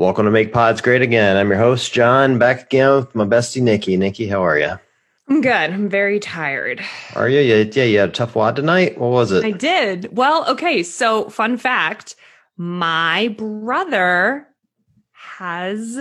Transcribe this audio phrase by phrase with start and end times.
[0.00, 1.36] Welcome to Make Pods Great Again.
[1.36, 3.98] I'm your host, John, back again with my bestie, Nikki.
[3.98, 4.78] Nikki, how are you?
[5.28, 5.52] I'm good.
[5.52, 6.82] I'm very tired.
[7.14, 7.40] Are you?
[7.40, 8.96] Yeah, yeah, you had a tough WOD tonight.
[8.96, 9.44] What was it?
[9.44, 10.16] I did.
[10.16, 10.82] Well, okay.
[10.84, 12.16] So, fun fact
[12.56, 14.46] my brother
[15.12, 15.98] has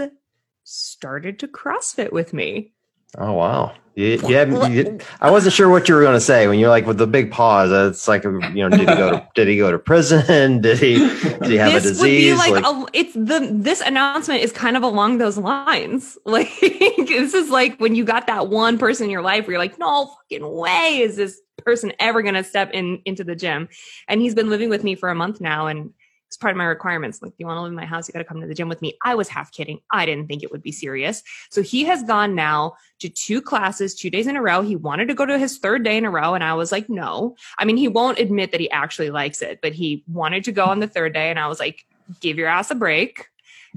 [0.63, 2.71] started to CrossFit with me.
[3.17, 3.73] Oh, wow.
[3.99, 6.69] You, you haven't, you, I wasn't sure what you were going to say when you're
[6.69, 7.69] like with the big pause.
[7.69, 10.61] It's like you know, did he go to did he go to prison?
[10.61, 12.37] Did he did he have this a disease?
[12.37, 16.17] Would be like, like a, it's the this announcement is kind of along those lines.
[16.29, 19.59] Like this is like when you got that one person in your life where you're
[19.59, 23.67] like, no fucking way is this person ever going to step in into the gym.
[24.07, 25.91] And he's been living with me for a month now, and
[26.29, 27.23] it's part of my requirements.
[27.23, 28.07] Like, you want to live in my house?
[28.07, 28.95] You got to come to the gym with me.
[29.03, 29.79] I was half kidding.
[29.89, 31.23] I didn't think it would be serious.
[31.49, 34.61] So he has gone now to two classes, two days in a row.
[34.61, 36.35] He wanted to go to his third day in a row.
[36.35, 37.35] And I was like, no.
[37.57, 40.65] I mean, he won't admit that he actually likes it, but he wanted to go
[40.65, 41.31] on the third day.
[41.31, 41.83] And I was like,
[42.19, 43.25] give your ass a break.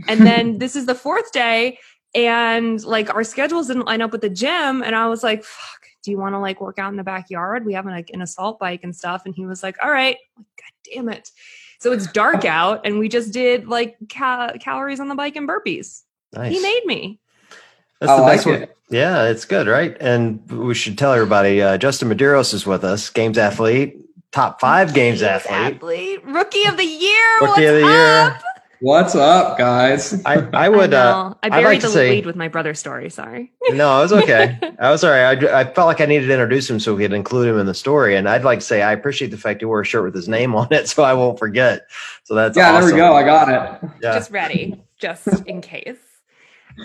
[0.06, 1.78] And then this is the fourth day.
[2.14, 4.82] And like our schedules didn't line up with the gym.
[4.82, 7.64] And I was like, fuck, do you want to like work out in the backyard?
[7.64, 9.22] We have like an assault bike and stuff.
[9.24, 10.18] And he was like, all right.
[10.36, 11.30] God damn it.
[11.82, 15.48] So it's dark out, and we just did like ca- calories on the bike and
[15.48, 16.02] burpees.
[16.32, 16.52] Nice.
[16.52, 17.18] He made me.
[17.98, 18.68] That's the best like one.
[18.88, 19.96] Yeah, it's good, right?
[19.98, 23.96] And we should tell everybody uh, Justin Medeiros is with us, games athlete,
[24.30, 25.74] top five games, games athlete.
[25.74, 27.40] athlete, rookie of the year.
[27.40, 28.32] Rookie What's of the up?
[28.32, 28.51] year.
[28.82, 30.20] What's up, guys?
[30.26, 30.92] I, I would.
[30.92, 33.10] I, uh, I buried like the say, lead with my brother's story.
[33.10, 33.52] Sorry.
[33.70, 34.58] no, it was okay.
[34.80, 35.20] I was sorry.
[35.20, 37.66] I, I felt like I needed to introduce him so we could include him in
[37.66, 38.16] the story.
[38.16, 40.28] And I'd like to say I appreciate the fact he wore a shirt with his
[40.28, 41.82] name on it, so I won't forget.
[42.24, 42.72] So that's yeah.
[42.72, 42.88] Awesome.
[42.88, 43.14] There we go.
[43.14, 43.90] I got it.
[44.02, 44.14] Yeah.
[44.14, 46.11] Just ready, just in case.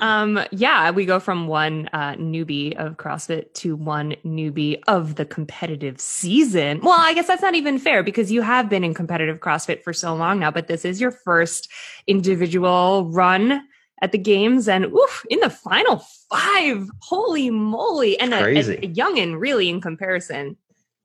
[0.01, 5.25] Um, yeah, we go from one uh, newbie of CrossFit to one newbie of the
[5.25, 6.81] competitive season.
[6.81, 9.93] Well, I guess that's not even fair because you have been in competitive CrossFit for
[9.93, 11.69] so long now, but this is your first
[12.05, 13.61] individual run
[14.01, 16.87] at the games and oof, in the final five.
[17.01, 18.19] Holy moly.
[18.19, 20.57] And a, a, a youngin really in comparison,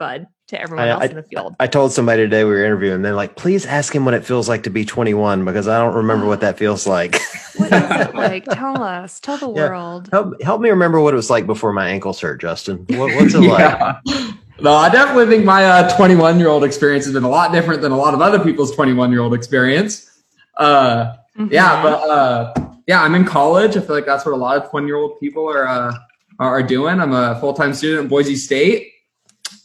[0.02, 1.54] bud to everyone I, else I, in the field.
[1.60, 4.48] I told somebody today we were interviewing, they're like, please ask him what it feels
[4.48, 7.20] like to be 21 because I don't remember what that feels like.
[7.56, 8.44] what is it like?
[8.46, 9.20] Tell us.
[9.20, 9.68] Tell the yeah.
[9.68, 10.08] world.
[10.10, 12.84] Help, help me remember what it was like before my ankles hurt, Justin.
[12.88, 14.00] What, what's it yeah.
[14.04, 14.34] like?
[14.60, 17.80] No, I definitely think my 21 uh, year old experience has been a lot different
[17.80, 20.22] than a lot of other people's 21 year old experience.
[20.56, 21.46] Uh, mm-hmm.
[21.52, 22.54] Yeah, but uh,
[22.88, 23.76] yeah, I'm in college.
[23.76, 25.94] I feel like that's what a lot of 20 year old people are uh,
[26.40, 26.98] are doing.
[26.98, 28.88] I'm a full time student at Boise State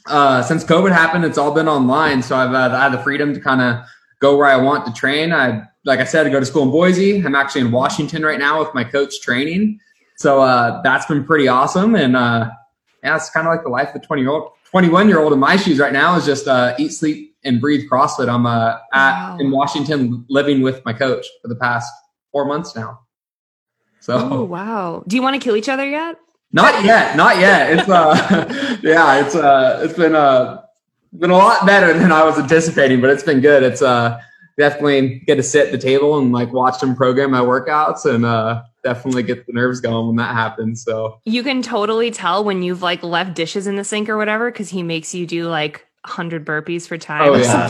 [0.07, 2.21] uh, since COVID happened, it's all been online.
[2.21, 3.85] So I've uh, had the freedom to kind of
[4.19, 5.31] go where I want to train.
[5.31, 7.23] I, like I said, I go to school in Boise.
[7.23, 9.79] I'm actually in Washington right now with my coach training.
[10.17, 11.95] So uh, that's been pretty awesome.
[11.95, 12.49] And uh,
[13.03, 15.31] yeah, it's kind of like the life of a 20 year old, 21 year old
[15.31, 18.27] in my shoes right now is just uh, eat, sleep, and breathe CrossFit.
[18.27, 19.37] I'm uh, at wow.
[19.39, 21.91] in Washington living with my coach for the past
[22.31, 23.01] four months now.
[23.99, 25.03] So, oh, wow.
[25.07, 26.17] Do you want to kill each other yet?
[26.57, 27.77] Not yet, not yet.
[27.77, 30.63] It's uh, yeah, it's uh, it's been uh,
[31.17, 33.61] been a lot better than I was anticipating, but it's been good.
[33.61, 34.19] It's uh,
[34.57, 38.25] definitely get to sit at the table and like watch them program my workouts and
[38.25, 40.83] uh, definitely get the nerves going when that happens.
[40.83, 44.51] So you can totally tell when you've like left dishes in the sink or whatever
[44.51, 47.29] because he makes you do like hundred burpees for time.
[47.29, 47.67] Oh yeah,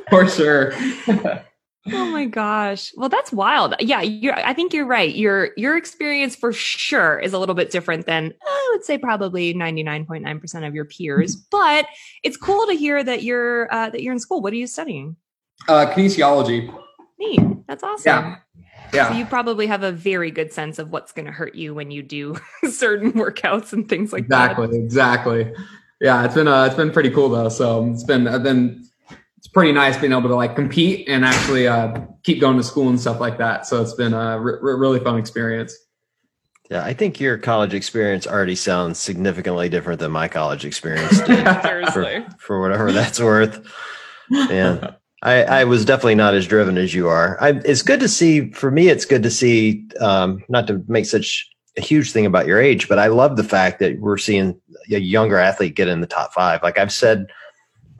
[0.10, 0.72] for sure.
[1.86, 2.92] oh my gosh.
[2.96, 3.74] Well, that's wild.
[3.80, 5.14] Yeah, you're, I think you're right.
[5.14, 9.54] Your your experience for sure is a little bit different than I would say probably
[9.54, 11.86] 99.9% of your peers, but
[12.22, 14.40] it's cool to hear that you're uh, that you're in school.
[14.40, 15.16] What are you studying?
[15.68, 16.74] Uh, kinesiology.
[17.18, 17.40] Neat.
[17.66, 18.04] That's awesome.
[18.06, 18.36] Yeah.
[18.92, 19.08] Yeah.
[19.08, 21.90] So you probably have a very good sense of what's going to hurt you when
[21.92, 22.36] you do
[22.68, 24.74] certain workouts and things like exactly, that.
[24.74, 25.40] Exactly.
[25.42, 25.64] Exactly.
[26.00, 27.50] Yeah, it's been uh, it's been pretty cool though.
[27.50, 28.84] So it's been I've been
[29.52, 33.00] pretty nice being able to like compete and actually uh, keep going to school and
[33.00, 33.66] stuff like that.
[33.66, 35.76] So it's been a really fun experience.
[36.70, 41.44] Yeah, I think your college experience already sounds significantly different than my college experience did.
[41.92, 43.66] for, for, whatever that's worth.
[44.30, 44.92] Yeah.
[45.22, 47.36] I, I was definitely not as driven as you are.
[47.42, 51.06] I, it's good to see, for me, it's good to see, um, not to make
[51.06, 54.58] such a huge thing about your age, but I love the fact that we're seeing
[54.90, 56.62] a younger athlete get in the top five.
[56.62, 57.26] Like I've said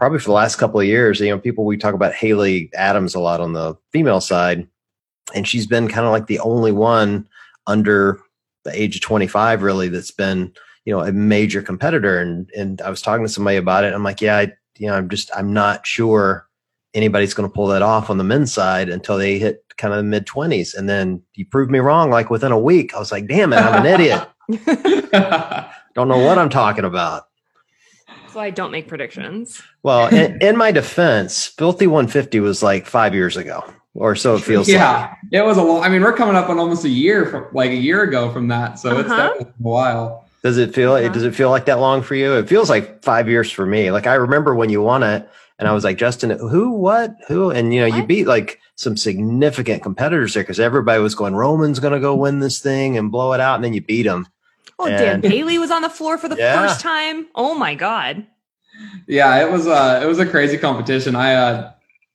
[0.00, 3.14] probably for the last couple of years, you know, people we talk about Haley Adams
[3.14, 4.66] a lot on the female side,
[5.34, 7.28] and she's been kind of like the only one
[7.66, 8.18] under
[8.64, 10.54] the age of 25 really that's been,
[10.86, 12.18] you know, a major competitor.
[12.18, 13.92] And and I was talking to somebody about it.
[13.92, 16.48] I'm like, yeah, I, you know, I'm just I'm not sure
[16.94, 19.98] anybody's going to pull that off on the men's side until they hit kind of
[19.98, 20.74] the mid 20s.
[20.74, 22.94] And then you proved me wrong like within a week.
[22.94, 24.26] I was like, damn it, I'm an idiot.
[25.94, 27.24] Don't know what I'm talking about.
[28.32, 29.60] So I don't make predictions.
[29.82, 33.64] Well, in, in, my defense, Filthy 150 was like five years ago.
[33.94, 35.18] or so it feels yeah, like.
[35.32, 35.82] it was a long.
[35.82, 38.48] I mean, we're coming up on almost a year from like a year ago from
[38.48, 39.00] that, so uh-huh.
[39.00, 40.26] it's definitely a while.
[40.42, 40.92] Does it feel?
[40.92, 41.08] Uh-huh.
[41.08, 42.34] Does it feel like that long for you?
[42.34, 43.90] It feels like five years for me.
[43.90, 45.28] Like I remember when you won it,
[45.58, 47.96] and I was like, Justin, who, what, who, and you know, what?
[47.98, 52.14] you beat like some significant competitors there because everybody was going, Roman's going to go
[52.14, 54.26] win this thing and blow it out, and then you beat them.
[54.80, 56.58] Oh, and, Dan Bailey was on the floor for the yeah.
[56.58, 57.26] first time.
[57.34, 58.26] Oh my god.
[59.06, 61.14] Yeah, it was uh it was a crazy competition.
[61.14, 61.72] I uh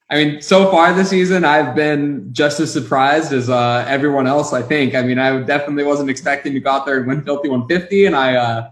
[0.09, 4.53] I mean, so far this season, I've been just as surprised as uh, everyone else.
[4.53, 4.93] I think.
[4.93, 8.15] I mean, I definitely wasn't expecting to go out there and win Filthy 150, and
[8.15, 8.69] I uh,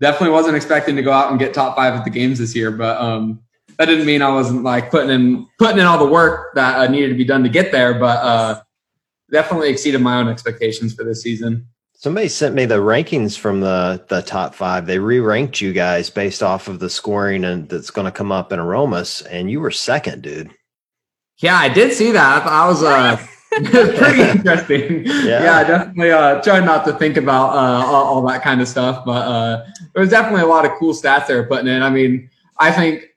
[0.00, 2.70] definitely wasn't expecting to go out and get top five at the games this year.
[2.70, 3.40] But um,
[3.78, 6.90] that didn't mean I wasn't like putting in putting in all the work that uh,
[6.90, 7.94] needed to be done to get there.
[7.94, 8.62] But uh,
[9.32, 11.66] definitely exceeded my own expectations for this season.
[12.00, 14.86] Somebody sent me the rankings from the the top five.
[14.86, 18.54] They re-ranked you guys based off of the scoring and that's going to come up
[18.54, 20.50] in Aromas, and you were second, dude.
[21.40, 22.46] Yeah, I did see that.
[22.46, 23.18] I was uh,
[23.50, 25.04] pretty interesting.
[25.04, 25.42] Yeah.
[25.42, 29.04] yeah, definitely uh, trying not to think about uh, all, all, that kind of stuff,
[29.04, 31.82] but uh, there was definitely a lot of cool stats they were putting in.
[31.82, 33.10] I mean, I think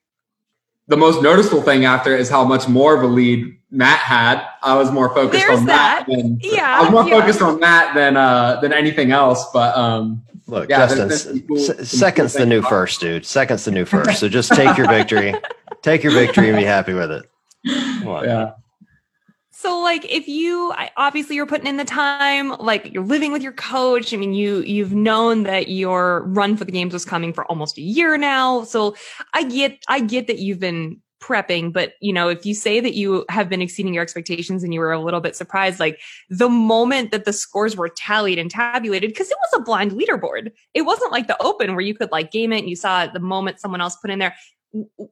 [0.87, 4.47] the most noticeable thing after is how much more of a lead Matt had.
[4.61, 6.07] I was more focused There's on that.
[6.07, 7.19] Matt than yeah, I was more yeah.
[7.19, 9.51] focused on that than uh than anything else.
[9.51, 12.69] But um look, yeah, Justin, cool, second's cool the new about.
[12.69, 13.25] first, dude.
[13.25, 14.19] Second's the new first.
[14.19, 15.33] So just take your victory,
[15.81, 17.23] take your victory, and be happy with it.
[17.65, 18.51] Yeah.
[19.49, 23.53] So like if you obviously you're putting in the time, like you're living with your
[23.53, 24.13] coach.
[24.13, 27.79] I mean, you you've known that your run for the games was coming for almost
[27.79, 28.65] a year now.
[28.65, 28.95] So
[29.33, 32.95] I get I get that you've been prepping, but you know, if you say that
[32.95, 36.49] you have been exceeding your expectations and you were a little bit surprised, like the
[36.49, 40.51] moment that the scores were tallied and tabulated, because it was a blind leaderboard.
[40.73, 43.19] It wasn't like the open where you could like game it and you saw the
[43.19, 44.35] moment someone else put in there.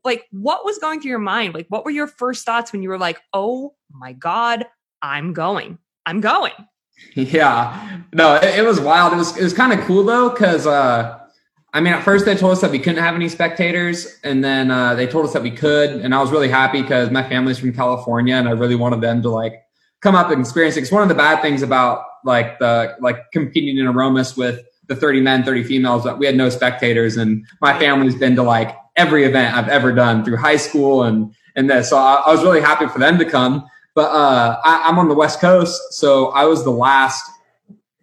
[0.04, 1.54] Like what was going through your mind?
[1.54, 4.66] Like what were your first thoughts when you were like oh my god
[5.02, 5.78] i'm going.
[6.06, 6.54] I'm going.
[7.16, 8.02] Yeah.
[8.14, 9.14] No it, it was wild.
[9.14, 11.21] It was it was kind of cool though because uh
[11.74, 14.72] i mean at first they told us that we couldn't have any spectators and then
[14.72, 17.60] uh, they told us that we could and i was really happy because my family's
[17.60, 19.64] from california and i really wanted them to like
[20.02, 23.32] come up and experience it because one of the bad things about like the like
[23.32, 27.46] competing in aromas with the 30 men 30 females but we had no spectators and
[27.62, 31.70] my family's been to like every event I've ever done through high school and and
[31.70, 31.90] this.
[31.90, 33.66] So I, I was really happy for them to come.
[33.94, 37.30] But uh, I, I'm on the West Coast, so I was the last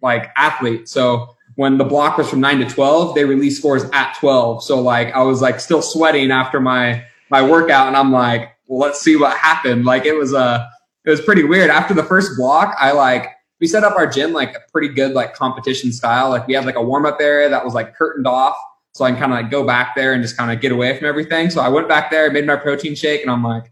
[0.01, 0.87] like athlete.
[0.87, 4.63] So when the block was from nine to twelve, they released scores at twelve.
[4.63, 8.79] So like I was like still sweating after my my workout, and I'm like, well,
[8.79, 9.83] let's see what happened.
[9.83, 10.67] Like it was a uh,
[11.03, 11.69] it was pretty weird.
[11.69, 13.27] After the first block, I like
[13.59, 16.29] we set up our gym like a pretty good like competition style.
[16.29, 18.55] Like we had like a warm up area that was like curtained off
[18.93, 20.97] so I can kind of like go back there and just kind of get away
[20.97, 21.49] from everything.
[21.49, 23.69] So I went back there, made my protein shake, and I'm like,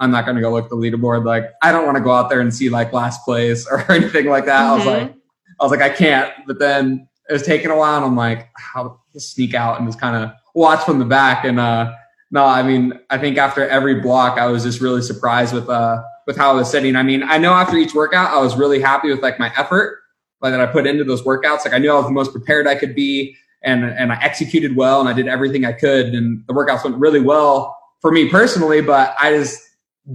[0.00, 1.24] I'm not going to go look at the leaderboard.
[1.24, 4.26] Like, I don't want to go out there and see like last place or anything
[4.26, 4.62] like that.
[4.62, 4.72] Mm-hmm.
[4.72, 5.06] I was mm-hmm.
[5.06, 5.16] like,
[5.60, 6.32] I was like, I can't.
[6.48, 9.88] But then it was taking a while, and I'm like, how to sneak out and
[9.88, 11.44] just kind of watch from the back.
[11.44, 11.94] And uh,
[12.32, 16.02] no, I mean, I think after every block, I was just really surprised with uh
[16.26, 16.96] with how I was sitting.
[16.96, 20.00] I mean, I know after each workout, I was really happy with like my effort
[20.40, 21.64] like that I put into those workouts.
[21.64, 24.76] Like I knew I was the most prepared I could be and and I executed
[24.76, 28.28] well and I did everything I could and the workouts went really well for me
[28.28, 29.60] personally, but I just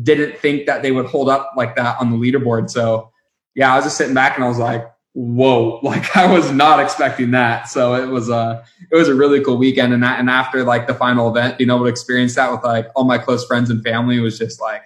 [0.01, 2.69] didn't think that they would hold up like that on the leaderboard.
[2.69, 3.11] So
[3.53, 6.79] yeah, I was just sitting back and I was like, whoa, like I was not
[6.79, 7.67] expecting that.
[7.67, 10.85] So it was a it was a really cool weekend and that and after like
[10.85, 13.83] the final event, being able to experience that with like all my close friends and
[13.83, 14.83] family was just like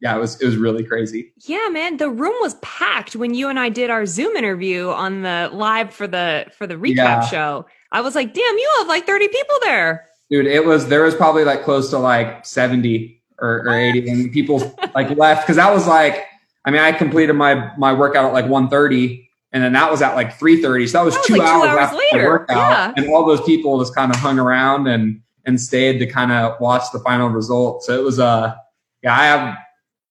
[0.00, 1.32] yeah, it was it was really crazy.
[1.44, 5.22] Yeah, man, the room was packed when you and I did our Zoom interview on
[5.22, 7.20] the live for the for the recap yeah.
[7.26, 7.66] show.
[7.92, 10.06] I was like, damn, you have like 30 people there.
[10.30, 14.32] Dude, it was, there was probably like close to like 70 or, or 80 and
[14.32, 15.46] people like left.
[15.46, 16.26] Cause that was like,
[16.64, 20.14] I mean, I completed my, my workout at like 130 and then that was at
[20.14, 20.88] like 3.30.
[20.88, 22.18] So that was, that was two, like hours two, hours after later.
[22.18, 22.56] the workout.
[22.56, 22.92] Yeah.
[22.96, 26.60] And all those people just kind of hung around and, and stayed to kind of
[26.60, 27.82] watch the final result.
[27.82, 28.54] So it was, uh,
[29.02, 29.58] yeah, I have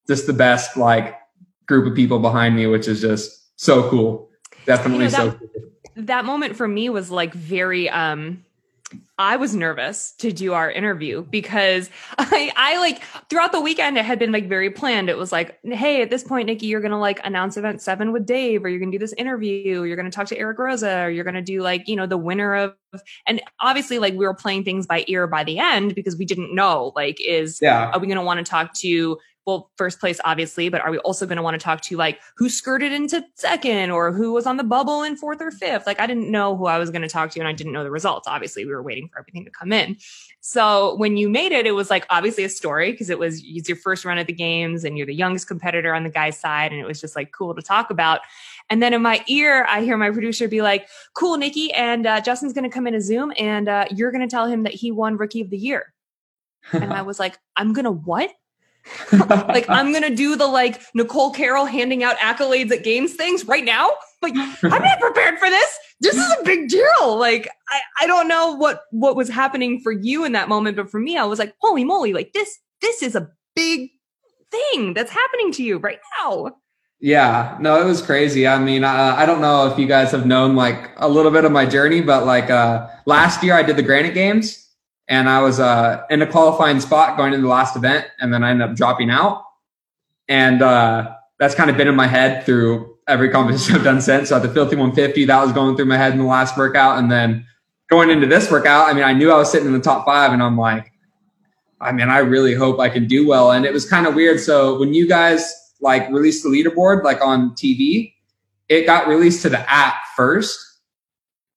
[0.06, 1.14] just the best like
[1.66, 4.28] group of people behind me, which is just so cool.
[4.66, 5.70] Definitely you know, that, so cool
[6.06, 8.44] that moment for me was like very um
[9.20, 14.04] I was nervous to do our interview because I, I like throughout the weekend it
[14.06, 15.10] had been like very planned.
[15.10, 18.24] It was like, hey, at this point, Nikki, you're gonna like announce event seven with
[18.24, 21.24] Dave, or you're gonna do this interview, you're gonna talk to Eric Roza, or you're
[21.24, 22.74] gonna do like, you know, the winner of
[23.26, 26.54] and obviously like we were playing things by ear by the end because we didn't
[26.54, 27.90] know like is yeah.
[27.90, 31.26] are we gonna want to talk to well, first place, obviously, but are we also
[31.26, 34.58] going to want to talk to like who skirted into second or who was on
[34.58, 35.86] the bubble in fourth or fifth?
[35.86, 37.82] Like I didn't know who I was going to talk to and I didn't know
[37.82, 38.28] the results.
[38.28, 39.96] Obviously, we were waiting for everything to come in.
[40.40, 43.68] So when you made it, it was like obviously a story because it was it's
[43.68, 46.70] your first run at the games and you're the youngest competitor on the guy's side.
[46.72, 48.20] And it was just like cool to talk about.
[48.68, 51.72] And then in my ear, I hear my producer be like, cool, Nikki.
[51.72, 54.46] And uh, Justin's going to come in a Zoom and uh, you're going to tell
[54.46, 55.92] him that he won rookie of the year.
[56.72, 58.30] and I was like, I'm going to what?
[59.30, 63.64] like I'm gonna do the like Nicole Carroll handing out accolades at games things right
[63.64, 63.90] now.
[64.22, 65.78] Like I'm not prepared for this.
[66.00, 67.18] This is a big deal.
[67.18, 70.90] Like I, I don't know what what was happening for you in that moment, but
[70.90, 73.90] for me, I was like, holy moly, like this this is a big
[74.50, 76.52] thing that's happening to you right now.
[77.02, 78.46] Yeah, no, it was crazy.
[78.46, 81.46] I mean, uh, I don't know if you guys have known like a little bit
[81.46, 84.69] of my journey, but like uh, last year I did the Granite Games
[85.10, 88.44] and I was uh, in a qualifying spot going into the last event, and then
[88.44, 89.44] I ended up dropping out.
[90.28, 94.28] And uh, that's kind of been in my head through every competition I've done since.
[94.28, 96.98] So at the Filthy 150, that was going through my head in the last workout,
[96.98, 97.44] and then
[97.90, 100.32] going into this workout, I mean, I knew I was sitting in the top five,
[100.32, 100.92] and I'm like,
[101.80, 103.50] I mean, I really hope I can do well.
[103.50, 104.38] And it was kind of weird.
[104.38, 108.14] So when you guys like released the leaderboard, like on TV,
[108.68, 110.69] it got released to the app first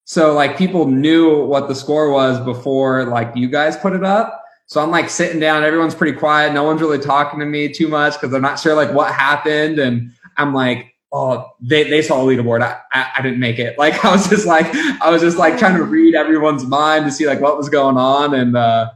[0.05, 4.43] so like people knew what the score was before like you guys put it up.
[4.65, 6.53] So I'm like sitting down, everyone's pretty quiet.
[6.53, 9.79] No one's really talking to me too much because they're not sure like what happened.
[9.79, 12.61] And I'm like, oh, they, they saw a leaderboard.
[12.63, 13.75] I, I, I, didn't make it.
[13.83, 14.65] Like I was just like,
[15.01, 17.97] I was just like trying to read everyone's mind to see like what was going
[17.97, 18.33] on.
[18.33, 18.91] And, uh,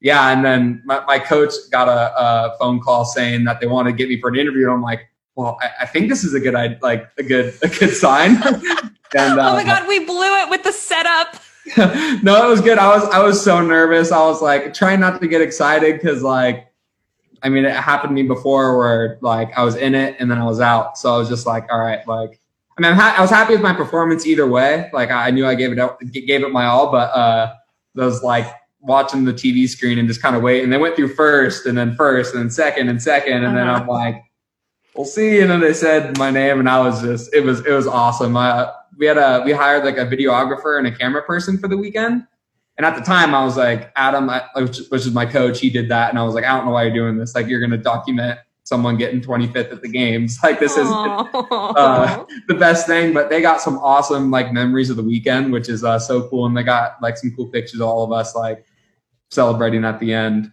[0.00, 0.32] yeah.
[0.32, 3.92] And then my, my coach got a, a phone call saying that they want to
[3.92, 4.64] get me for an interview.
[4.64, 7.68] And I'm like, well, I, I think this is a good, like a good, a
[7.68, 8.42] good sign.
[9.14, 11.36] And, uh, oh my god, we blew it with the setup.
[12.22, 12.78] no, it was good.
[12.78, 14.10] I was I was so nervous.
[14.10, 16.66] I was like trying not to get excited because like
[17.42, 20.38] I mean it happened to me before where like I was in it and then
[20.38, 20.98] I was out.
[20.98, 22.40] So I was just like, all right, like
[22.76, 24.90] I mean ha- I was happy with my performance either way.
[24.92, 27.54] Like I knew I gave it out, gave it my all, but uh
[27.94, 30.64] those like watching the TV screen and just kind of wait.
[30.64, 33.44] And they went through first and then first and then second and second.
[33.44, 33.56] And uh-huh.
[33.56, 34.24] then I'm like,
[34.96, 35.40] we'll see.
[35.40, 38.36] And then they said my name and I was just, it was, it was awesome.
[38.36, 41.76] I, we had a we hired like a videographer and a camera person for the
[41.76, 42.26] weekend.
[42.76, 45.90] And at the time, I was like, Adam, which, which is my coach, he did
[45.90, 47.34] that, and I was like, I don't know why you're doing this.
[47.34, 50.38] Like, you're going to document someone getting 25th at the games.
[50.42, 53.12] Like, this is uh, the best thing.
[53.12, 56.46] But they got some awesome like memories of the weekend, which is uh, so cool.
[56.46, 58.64] And they got like some cool pictures of all of us like
[59.30, 60.52] celebrating at the end.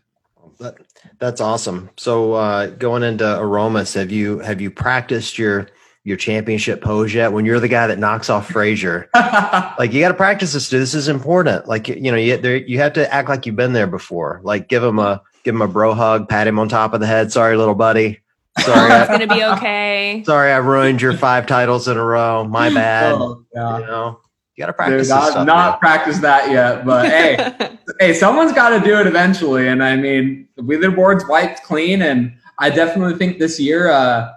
[0.60, 0.76] That,
[1.20, 1.90] that's awesome.
[1.98, 5.70] So uh, going into Aromas, have you have you practiced your
[6.04, 9.10] your championship pose yet when you're the guy that knocks off Fraser.
[9.14, 10.70] like you got to practice this.
[10.70, 10.82] Dude.
[10.82, 11.68] This is important.
[11.68, 14.42] Like you know, you there, you have to act like you've been there before.
[14.44, 17.08] Like give him a give him a bro hug, pat him on top of the
[17.08, 17.32] head.
[17.32, 18.22] Sorry, little buddy.
[18.60, 20.24] Sorry, it's gonna be okay.
[20.26, 22.44] Sorry, I ruined your five titles in a row.
[22.46, 23.14] My bad.
[23.14, 23.80] Oh, yeah.
[23.80, 24.22] You know,
[24.60, 25.08] you got to practice.
[25.08, 29.70] Dude, I've not practiced that yet, but hey, hey, someone's got to do it eventually.
[29.70, 33.90] And I mean, the leaderboard's wiped clean, and I definitely think this year.
[33.90, 34.34] uh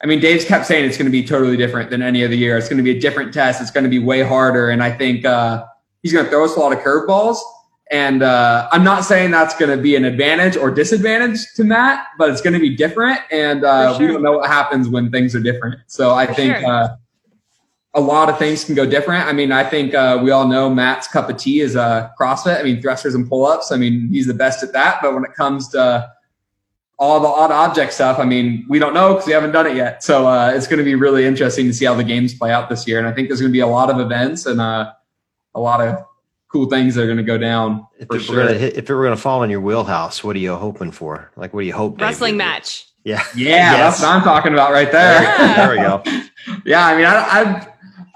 [0.00, 2.56] I mean, Dave's kept saying it's going to be totally different than any other year.
[2.56, 3.60] It's going to be a different test.
[3.60, 4.70] It's going to be way harder.
[4.70, 5.64] And I think uh,
[6.04, 7.38] he's going to throw us a lot of curveballs.
[7.90, 12.06] And uh, I'm not saying that's going to be an advantage or disadvantage to Matt,
[12.16, 13.18] but it's going to be different.
[13.32, 14.06] And uh, sure.
[14.06, 15.80] we don't know what happens when things are different.
[15.88, 16.72] So I For think sure.
[16.72, 16.88] Uh,
[17.94, 19.26] a lot of things can go different.
[19.26, 22.60] I mean, I think uh, we all know Matt's cup of tea is uh, CrossFit.
[22.60, 23.72] I mean, thrusters and pull ups.
[23.72, 25.00] I mean, he's the best at that.
[25.00, 26.12] But when it comes to
[26.98, 29.76] all the odd object stuff, I mean, we don't know because we haven't done it
[29.76, 30.02] yet.
[30.02, 32.68] So uh, it's going to be really interesting to see how the games play out
[32.68, 32.98] this year.
[32.98, 34.92] And I think there's going to be a lot of events and uh,
[35.54, 36.04] a lot of
[36.48, 37.86] cool things that are going to go down.
[37.98, 38.48] If it, sure.
[38.52, 41.30] hit, if it were going to fall in your wheelhouse, what are you hoping for?
[41.36, 42.00] Like, what do you hope?
[42.00, 42.88] Wrestling Dave, match.
[43.04, 43.22] Yeah.
[43.34, 43.48] Yeah.
[43.78, 44.00] Yes.
[44.00, 45.22] That's what I'm talking about right there.
[45.22, 45.56] Yeah.
[45.56, 46.02] there we go.
[46.64, 46.86] yeah.
[46.86, 47.68] I mean, I, I,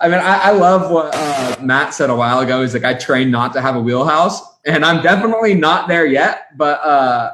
[0.02, 2.60] I mean, I, I love what uh, Matt said a while ago.
[2.60, 6.48] He's like, I train not to have a wheelhouse, and I'm definitely not there yet.
[6.56, 7.32] But uh,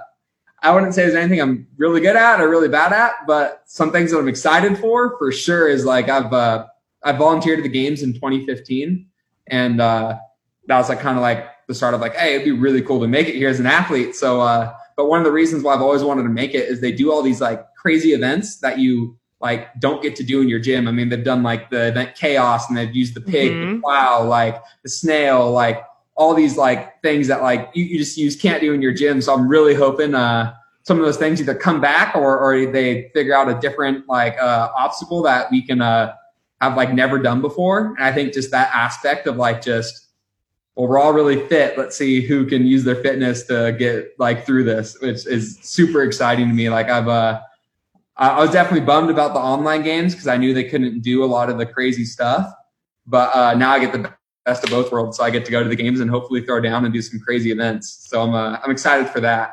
[0.63, 3.91] I wouldn't say there's anything I'm really good at or really bad at, but some
[3.91, 6.67] things that I'm excited for, for sure, is like I've uh,
[7.03, 9.07] I volunteered at the games in 2015,
[9.47, 10.19] and uh,
[10.67, 13.01] that was like kind of like the start of like, hey, it'd be really cool
[13.01, 14.15] to make it here as an athlete.
[14.15, 16.83] So, uh, but one of the reasons why I've always wanted to make it is
[16.83, 20.49] they do all these like crazy events that you like don't get to do in
[20.49, 20.89] your gym.
[20.89, 23.75] I mean, they've done like the event chaos and they've used the pig, mm-hmm.
[23.77, 25.85] the plow, like the snail, like
[26.17, 29.23] all these like things that like you, you just use can't do in your gym.
[29.23, 33.11] So I'm really hoping uh, some of those things either come back or or they
[33.15, 36.15] figure out a different like uh, obstacle that we can uh,
[36.61, 37.95] have like never done before.
[37.97, 40.09] And I think just that aspect of like just
[40.75, 41.77] well, we're all really fit.
[41.77, 46.03] Let's see who can use their fitness to get like through this, which is super
[46.03, 46.71] exciting to me.
[46.71, 47.41] Like I've, uh,
[48.19, 51.27] I was definitely bummed about the online games because I knew they couldn't do a
[51.27, 52.53] lot of the crazy stuff.
[53.07, 54.13] But uh, now I get the
[54.45, 56.61] best of both worlds, so I get to go to the games and hopefully throw
[56.61, 58.07] down and do some crazy events.
[58.09, 59.53] So I'm, uh, I'm excited for that.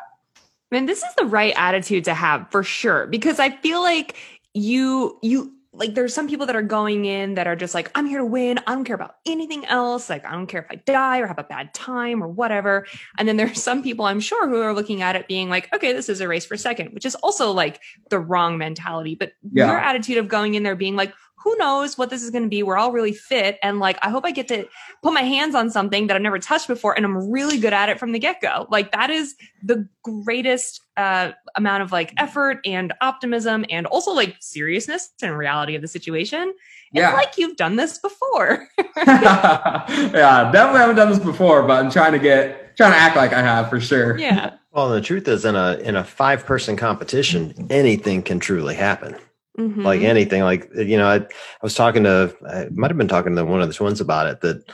[0.71, 4.15] Man, this is the right attitude to have for sure because I feel like
[4.55, 8.05] you you like there's some people that are going in that are just like i'm
[8.05, 8.59] here to win.
[8.65, 10.09] I don't care about anything else.
[10.09, 12.87] Like i don't care if i die or have a bad time or whatever.
[13.17, 15.93] And then there's some people i'm sure who are looking at it being like okay
[15.93, 19.15] this is a race for second which is also like the wrong mentality.
[19.15, 19.67] But yeah.
[19.67, 21.13] your attitude of going in there being like
[21.45, 22.63] who knows what this is going to be?
[22.63, 23.59] We're all really fit.
[23.61, 24.67] And like, I hope I get to
[25.03, 27.87] put my hands on something that I've never touched before and I'm really good at
[27.87, 28.65] it from the get go.
[28.71, 34.35] Like that is the greatest uh, amount of like effort and optimism and also like
[34.39, 36.51] seriousness and reality of the situation.
[36.91, 37.09] Yeah.
[37.09, 38.67] It's like you've done this before.
[38.97, 43.33] yeah, definitely haven't done this before, but I'm trying to get, trying to act like
[43.33, 44.17] I have for sure.
[44.17, 44.55] Yeah.
[44.71, 49.15] Well, the truth is in a, in a five person competition, anything can truly happen.
[49.57, 49.83] Mm-hmm.
[49.83, 51.27] Like anything, like you know, I, I
[51.63, 54.41] was talking to, I might have been talking to one of the twins about it.
[54.41, 54.69] That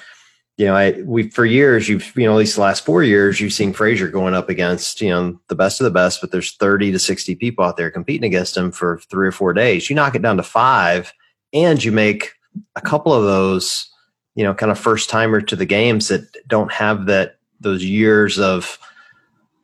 [0.57, 3.39] you know, I we for years, you've you know, at least the last four years,
[3.39, 6.55] you've seen Fraser going up against you know the best of the best, but there's
[6.55, 9.89] thirty to sixty people out there competing against him for three or four days.
[9.89, 11.13] You knock it down to five,
[11.53, 12.31] and you make
[12.75, 13.88] a couple of those,
[14.35, 18.39] you know, kind of first timer to the games that don't have that those years
[18.39, 18.79] of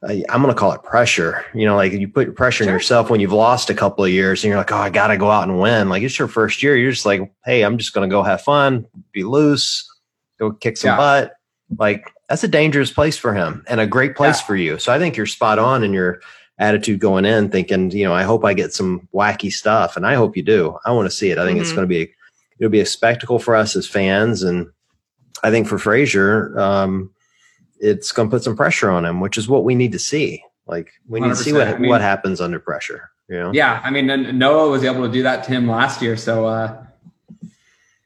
[0.03, 1.45] I'm going to call it pressure.
[1.53, 2.71] You know, like you put pressure sure.
[2.71, 5.07] on yourself when you've lost a couple of years and you're like, oh, I got
[5.07, 5.89] to go out and win.
[5.89, 6.77] Like it's your first year.
[6.77, 9.87] You're just like, hey, I'm just going to go have fun, be loose,
[10.37, 10.97] go kick some yeah.
[10.97, 11.33] butt.
[11.77, 14.45] Like that's a dangerous place for him and a great place yeah.
[14.45, 14.77] for you.
[14.79, 16.21] So I think you're spot on in your
[16.59, 20.15] attitude going in, thinking, you know, I hope I get some wacky stuff, and I
[20.15, 20.77] hope you do.
[20.85, 21.37] I want to see it.
[21.37, 21.63] I think mm-hmm.
[21.63, 22.11] it's going to be
[22.59, 24.67] it'll be a spectacle for us as fans, and
[25.43, 26.57] I think for Fraser.
[26.59, 27.11] Um,
[27.79, 30.43] it's going to put some pressure on him, which is what we need to see.
[30.65, 33.09] Like we need to see what I mean, what happens under pressure.
[33.29, 33.51] You know?
[33.53, 36.85] Yeah, I mean, Noah was able to do that to him last year, so uh,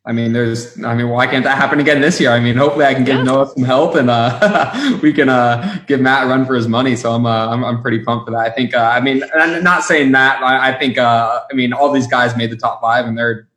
[0.04, 2.32] I mean, there's, I mean, why can't that happen again this year?
[2.32, 3.24] I mean, hopefully I can give yeah.
[3.24, 6.96] Noah some help and uh, we can uh, give Matt a run for his money.
[6.96, 8.40] So I'm, uh, I'm, I'm pretty pumped for that.
[8.40, 10.42] I think, uh, I mean, I'm not saying that.
[10.42, 13.48] I, I think, uh, I mean, all these guys made the top five and they're,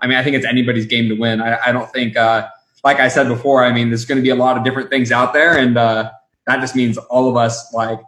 [0.00, 1.40] I mean, I think it's anybody's game to win.
[1.40, 2.48] I, I don't think, uh,
[2.84, 5.12] like I said before, I mean, there's going to be a lot of different things
[5.12, 6.10] out there, and uh,
[6.46, 8.00] that just means all of us like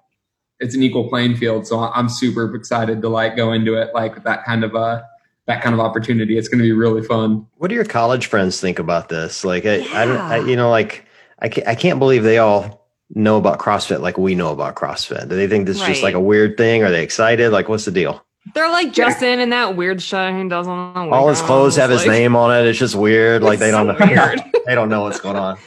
[0.60, 1.66] it's an equal playing field.
[1.66, 5.02] So I'm super excited to like go into it like that kind of uh
[5.46, 6.38] that kind of opportunity.
[6.38, 7.46] It's going to be really fun.
[7.56, 9.44] What do your college friends think about this?
[9.44, 10.00] Like, I, yeah.
[10.00, 11.06] I don't, I, you know, like
[11.40, 15.28] I can't, I can't believe they all know about CrossFit like we know about CrossFit.
[15.28, 15.88] Do they think this is right.
[15.88, 16.84] just like a weird thing?
[16.84, 17.50] Are they excited?
[17.50, 18.24] Like, what's the deal?
[18.54, 21.12] They're like Justin and that weird shine doesn't know.
[21.12, 22.66] All his clothes have his name on it.
[22.66, 23.42] It's just weird.
[23.42, 23.96] Like they don't know.
[24.66, 25.58] they don't know what's going on.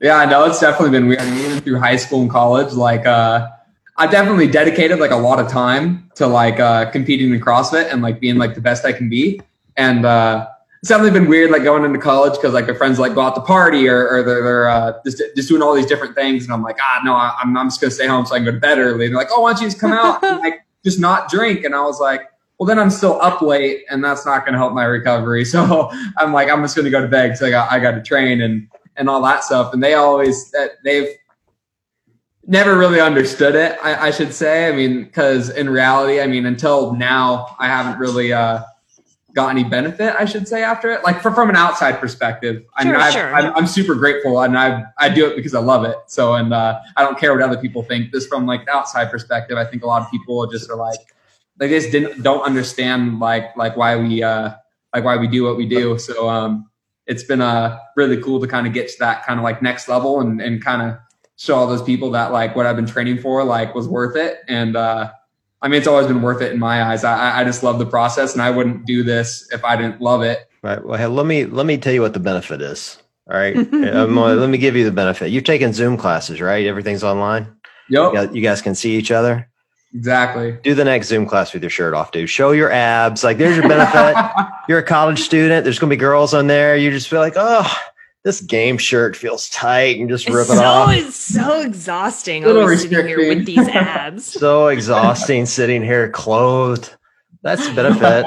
[0.00, 1.20] Yeah, I know it's definitely been weird.
[1.20, 3.48] I mean, even through high school and college, like uh,
[3.96, 8.00] I definitely dedicated like a lot of time to like uh, competing in CrossFit and
[8.00, 9.40] like being like the best I can be.
[9.76, 10.48] And uh,
[10.80, 13.34] it's definitely been weird like going into college because like my friends like go out
[13.34, 16.44] to party or, or they're, they're uh, just, just doing all these different things.
[16.44, 18.44] And I'm like, ah, no, I'm, I'm just going to stay home so I can
[18.44, 19.06] go to bed early.
[19.06, 20.22] And they're like, oh, why don't you just come out?
[20.22, 21.64] And, like, just not drink.
[21.64, 22.22] And I was like,
[22.58, 25.44] well, then I'm still up late and that's not going to help my recovery.
[25.48, 27.92] So I'm like, I'm just going to go to bed because I got, I got
[27.92, 29.72] to train and, and all that stuff.
[29.72, 31.08] And they always, that they've
[32.46, 34.68] never really understood it, I, I should say.
[34.68, 38.62] I mean, because in reality, I mean, until now, I haven't really, uh,
[39.38, 41.04] got any benefit, I should say, after it.
[41.04, 43.32] Like for, from an outside perspective, I mean, sure.
[43.32, 45.96] I'm, I'm, super grateful and I I do it because I love it.
[46.08, 48.10] So, and uh, I don't care what other people think.
[48.10, 50.98] This from like the outside perspective, I think a lot of people just are like,
[51.56, 54.54] they just didn't don't understand like like why we uh
[54.92, 56.00] like why we do what we do.
[56.00, 56.68] So um,
[57.06, 59.88] it's been uh really cool to kind of get to that kind of like next
[59.88, 60.98] level and and kind of
[61.36, 64.40] show all those people that like what I've been training for like was worth it
[64.48, 64.74] and.
[64.76, 65.12] uh
[65.60, 67.02] I mean, it's always been worth it in my eyes.
[67.04, 70.22] I, I just love the process, and I wouldn't do this if I didn't love
[70.22, 70.48] it.
[70.62, 70.84] Right.
[70.84, 72.98] Well, hey, let me let me tell you what the benefit is.
[73.28, 73.56] All right.
[73.92, 75.30] um, let me give you the benefit.
[75.30, 76.66] You've taken Zoom classes, right?
[76.66, 77.54] Everything's online.
[77.90, 78.12] Yep.
[78.12, 79.48] You guys, you guys can see each other.
[79.94, 80.58] Exactly.
[80.62, 82.28] Do the next Zoom class with your shirt off, dude.
[82.28, 83.24] Show your abs.
[83.24, 84.16] Like, there's your benefit.
[84.68, 85.64] You're a college student.
[85.64, 86.76] There's going to be girls on there.
[86.76, 87.66] You just feel like, oh,
[88.28, 90.92] this game shirt feels tight and just rip it's it so, off.
[90.92, 94.24] It's so exhausting always sitting here with these abs.
[94.38, 96.94] so exhausting sitting here clothed.
[97.40, 98.26] That's a benefit.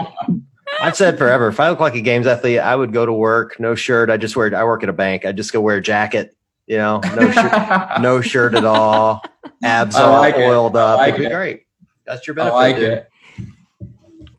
[0.81, 3.59] I've said forever, if I look like a games athlete, I would go to work,
[3.59, 4.09] no shirt.
[4.09, 5.23] I just wear, I work at a bank.
[5.23, 6.35] I just go wear a jacket,
[6.65, 9.21] you know, no shirt, no shirt at all.
[9.63, 10.79] Abs all like oiled it.
[10.79, 10.97] up.
[10.97, 11.67] Like It'd be great.
[12.07, 12.55] That's your benefit.
[12.55, 12.91] I like dude.
[12.91, 13.10] it.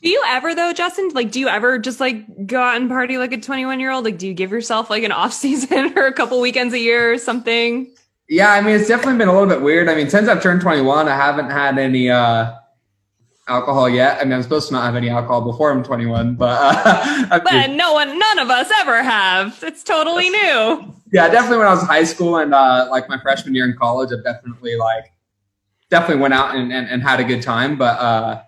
[0.03, 1.11] Do you ever though, Justin?
[1.11, 4.05] Like, do you ever just like go out and party like a 21 year old?
[4.05, 7.13] Like, do you give yourself like an off season or a couple weekends a year
[7.13, 7.95] or something?
[8.29, 9.89] Yeah, I mean, it's definitely been a little bit weird.
[9.89, 12.53] I mean, since I've turned 21, I haven't had any uh,
[13.47, 14.21] alcohol yet.
[14.21, 17.71] I mean, I'm supposed to not have any alcohol before I'm 21, but uh, but
[17.71, 19.63] no one, none of us ever have.
[19.63, 20.95] It's totally new.
[21.13, 23.77] Yeah, definitely when I was in high school and uh, like my freshman year in
[23.77, 25.13] college, I've definitely like
[25.91, 27.77] definitely went out and, and, and had a good time.
[27.77, 28.43] But uh,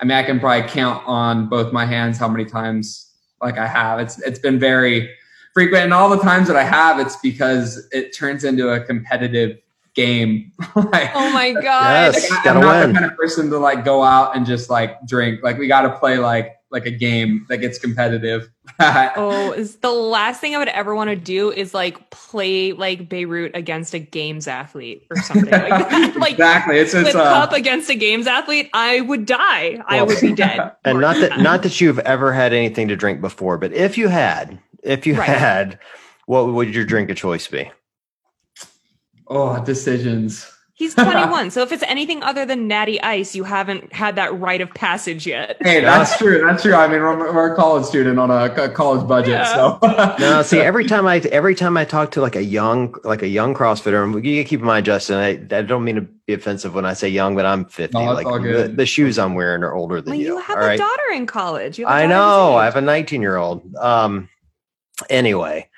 [0.00, 3.10] I mean, I can probably count on both my hands how many times
[3.42, 4.00] like I have.
[4.00, 5.10] It's it's been very
[5.52, 9.58] frequent, and all the times that I have, it's because it turns into a competitive
[9.94, 10.52] game.
[10.74, 12.14] like, oh my god!
[12.14, 12.92] Yes, like, I'm not win.
[12.92, 15.42] the kind of person to like go out and just like drink.
[15.42, 18.50] Like we got to play like like a game that gets competitive.
[18.80, 23.08] oh, is the last thing I would ever want to do is like play like
[23.08, 26.16] Beirut against a games athlete or something like that.
[26.18, 28.70] like exactly, it's, it's uh, cup against a games athlete.
[28.72, 29.74] I would die.
[29.76, 30.72] Well, I would be dead.
[30.84, 34.08] And not that not that you've ever had anything to drink before, but if you
[34.08, 35.28] had, if you right.
[35.28, 35.78] had,
[36.26, 37.70] what would your drink of choice be?
[39.28, 40.50] Oh, decisions.
[40.80, 41.50] He's 21.
[41.50, 45.26] so if it's anything other than natty ice, you haven't had that rite of passage
[45.26, 45.58] yet.
[45.60, 46.42] Hey, that's true.
[46.42, 46.72] That's true.
[46.72, 49.32] I mean, we're, we're a college student on a, a college budget.
[49.32, 49.78] Yeah.
[49.78, 49.78] So
[50.18, 53.28] no, see, every time I, every time I talk to like a young, like a
[53.28, 56.74] young CrossFitter, and you keep in mind, Justin, I, I don't mean to be offensive
[56.74, 57.98] when I say young, but I'm 50.
[57.98, 60.26] No, like the, the, shoes I'm wearing are older than well, you.
[60.28, 60.78] You have a right?
[60.78, 61.78] daughter in college.
[61.86, 62.56] I know.
[62.56, 63.76] I have a 19 year old.
[63.76, 64.30] Um,
[65.10, 65.68] anyway,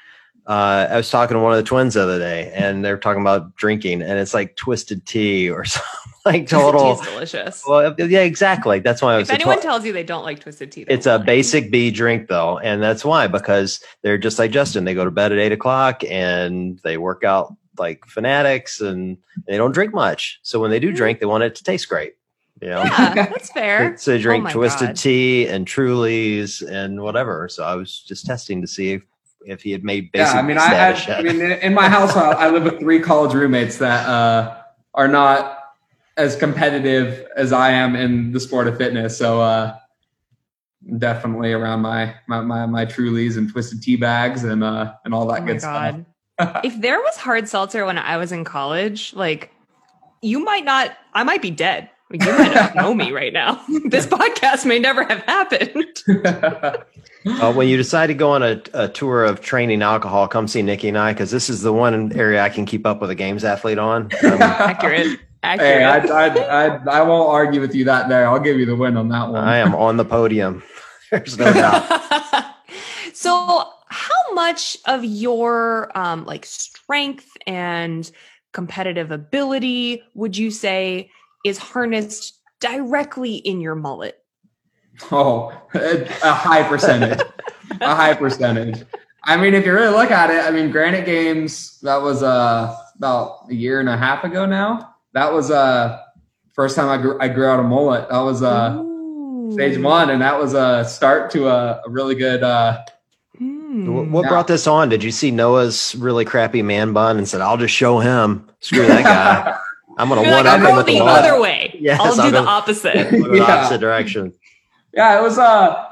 [0.47, 3.21] uh, I was talking to one of the twins the other day, and they're talking
[3.21, 6.97] about drinking, and it's like twisted tea or something like total.
[6.97, 7.65] Tea's delicious.
[7.67, 8.81] Well, yeah, exactly.
[8.81, 9.29] That's why I was.
[9.29, 12.59] If anyone tells you they don't like twisted tea, it's a basic B drink though,
[12.59, 14.85] and that's why because they're just like Justin.
[14.85, 19.57] They go to bed at eight o'clock and they work out like fanatics, and they
[19.57, 20.41] don't drink much.
[20.43, 20.97] So when they do mm.
[20.97, 22.15] drink, they want it to taste great.
[22.61, 22.83] You know?
[22.85, 23.97] Yeah, that's fair.
[23.97, 24.97] so they drink oh twisted God.
[24.97, 27.49] tea and Trulies and whatever.
[27.49, 29.03] So I was just testing to see if
[29.47, 30.35] if he had made basic.
[30.35, 33.35] Yeah, I mean, I, had, I mean, in my house, I live with three college
[33.35, 34.57] roommates that uh,
[34.95, 35.59] are not
[36.17, 39.17] as competitive as I am in the sport of fitness.
[39.17, 39.77] So uh,
[40.99, 45.27] definitely around my my my, my Trulies and twisted tea bags and uh, and all
[45.27, 45.97] that oh good stuff.
[46.65, 49.53] if there was hard seltzer when I was in college, like
[50.23, 51.91] you might not, I might be dead.
[52.11, 53.63] Like, you might not know me right now.
[53.85, 56.03] this podcast may never have happened.
[57.27, 60.63] Uh, when you decide to go on a, a, tour of training alcohol, come see
[60.63, 63.15] Nikki and I because this is the one area I can keep up with a
[63.15, 64.05] games athlete on.
[64.05, 64.11] Um,
[64.43, 65.21] Accurate.
[65.43, 65.79] Accurate.
[65.79, 68.29] Hey, I, I, I, I, won't argue with you that there.
[68.29, 69.43] I'll give you the win on that one.
[69.43, 70.63] I am on the podium.
[71.11, 72.55] There's no doubt.
[73.13, 78.11] so, how much of your um, like strength and
[78.53, 81.11] competitive ability would you say
[81.45, 84.22] is harnessed directly in your mullet?
[85.11, 87.21] Oh, a high percentage.
[87.81, 88.85] a high percentage.
[89.25, 92.77] I mean, if you really look at it, I mean, Granite Games, that was uh,
[92.97, 94.95] about a year and a half ago now.
[95.13, 96.01] That was uh,
[96.55, 98.09] first time I grew, I grew out a mullet.
[98.09, 99.51] That was uh, Ooh.
[99.53, 102.43] stage one, and that was a start to a, a really good.
[102.43, 102.83] Uh,
[103.41, 104.11] mm.
[104.11, 104.89] What brought this on?
[104.89, 108.49] Did you see Noah's really crappy man bun and said, "I'll just show him"?
[108.61, 109.59] Screw that guy.
[109.99, 111.77] I'm gonna one like, up him with the, the other way.
[111.79, 113.11] Yes, I'll do I'll the opposite.
[113.11, 113.43] the yeah.
[113.43, 114.33] opposite direction
[114.93, 115.89] yeah, it was uh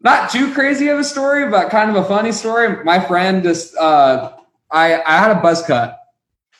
[0.00, 2.84] not too crazy of a story, but kind of a funny story.
[2.84, 4.32] My friend just uh
[4.70, 5.98] I I had a buzz cut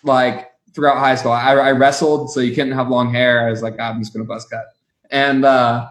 [0.02, 1.32] like throughout high school.
[1.32, 3.46] I, I wrestled, so you couldn't have long hair.
[3.46, 4.66] I was like, I'm just gonna buzz cut.
[5.10, 5.88] And uh,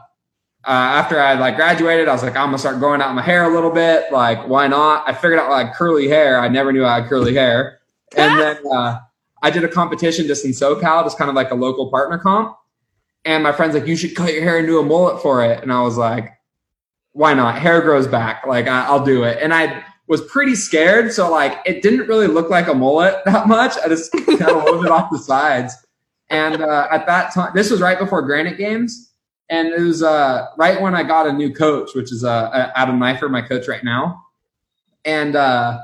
[0.63, 3.43] uh, after I like graduated, I was like, I'm gonna start growing out my hair
[3.43, 4.11] a little bit.
[4.11, 5.03] Like, why not?
[5.07, 6.39] I figured out like curly hair.
[6.39, 7.79] I never knew I had curly hair.
[8.15, 8.99] And then uh,
[9.41, 12.55] I did a competition just in SoCal, just kind of like a local partner comp.
[13.25, 15.61] And my friend's like, you should cut your hair and do a mullet for it.
[15.63, 16.31] And I was like,
[17.13, 17.59] why not?
[17.59, 18.45] Hair grows back.
[18.45, 19.39] Like, I, will do it.
[19.41, 21.11] And I was pretty scared.
[21.11, 23.73] So, like, it didn't really look like a mullet that much.
[23.83, 25.75] I just kind of moved it off the sides.
[26.29, 29.11] And uh, at that time, this was right before Granite Games.
[29.49, 32.99] And it was uh, right when I got a new coach, which is uh, Adam
[32.99, 34.23] Neiffer, my coach right now.
[35.03, 35.79] And uh,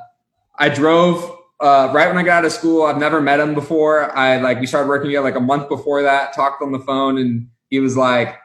[0.57, 2.83] I drove uh, right when I got out of school.
[2.83, 4.11] I've never met him before.
[4.17, 6.33] I like we started working together like a month before that.
[6.33, 8.35] Talked on the phone, and he was like,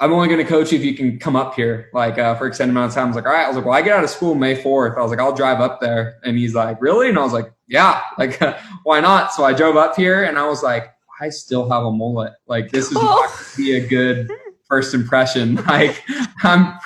[0.00, 2.46] "I'm only going to coach you if you can come up here, like uh, for
[2.46, 3.96] extended amount of time." I was like, "All right." I was like, "Well, I get
[3.96, 6.80] out of school May 4th." I was like, "I'll drive up there," and he's like,
[6.80, 8.40] "Really?" And I was like, "Yeah, like
[8.84, 11.90] why not?" So I drove up here, and I was like, "I still have a
[11.90, 12.32] mullet.
[12.46, 14.30] Like this is not going to be a good."
[14.66, 16.02] first impression like
[16.42, 16.78] i'm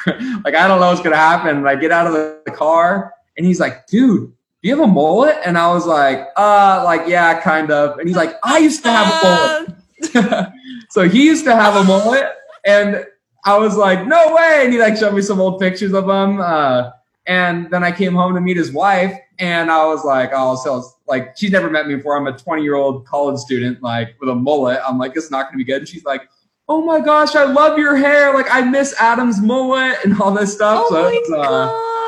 [0.44, 3.60] like i don't know what's gonna happen i get out of the car and he's
[3.60, 4.32] like dude
[4.68, 5.36] you have a mullet?
[5.44, 7.98] And I was like, uh, like, yeah, kind of.
[7.98, 9.74] And he's like, I used to have a
[10.14, 10.52] mullet.
[10.90, 12.32] so he used to have a mullet.
[12.64, 13.04] And
[13.44, 14.60] I was like, no way.
[14.64, 16.40] And he like showed me some old pictures of him.
[16.40, 16.90] Uh,
[17.28, 20.82] and then I came home to meet his wife, and I was like, oh, so
[21.06, 22.16] like she's never met me before.
[22.16, 24.80] I'm a 20 year old college student, like with a mullet.
[24.86, 25.80] I'm like, it's not gonna be good.
[25.80, 26.22] And she's like,
[26.68, 28.32] oh my gosh, I love your hair.
[28.34, 30.84] Like I miss Adam's mullet and all this stuff.
[30.86, 32.07] Oh so my it's, uh.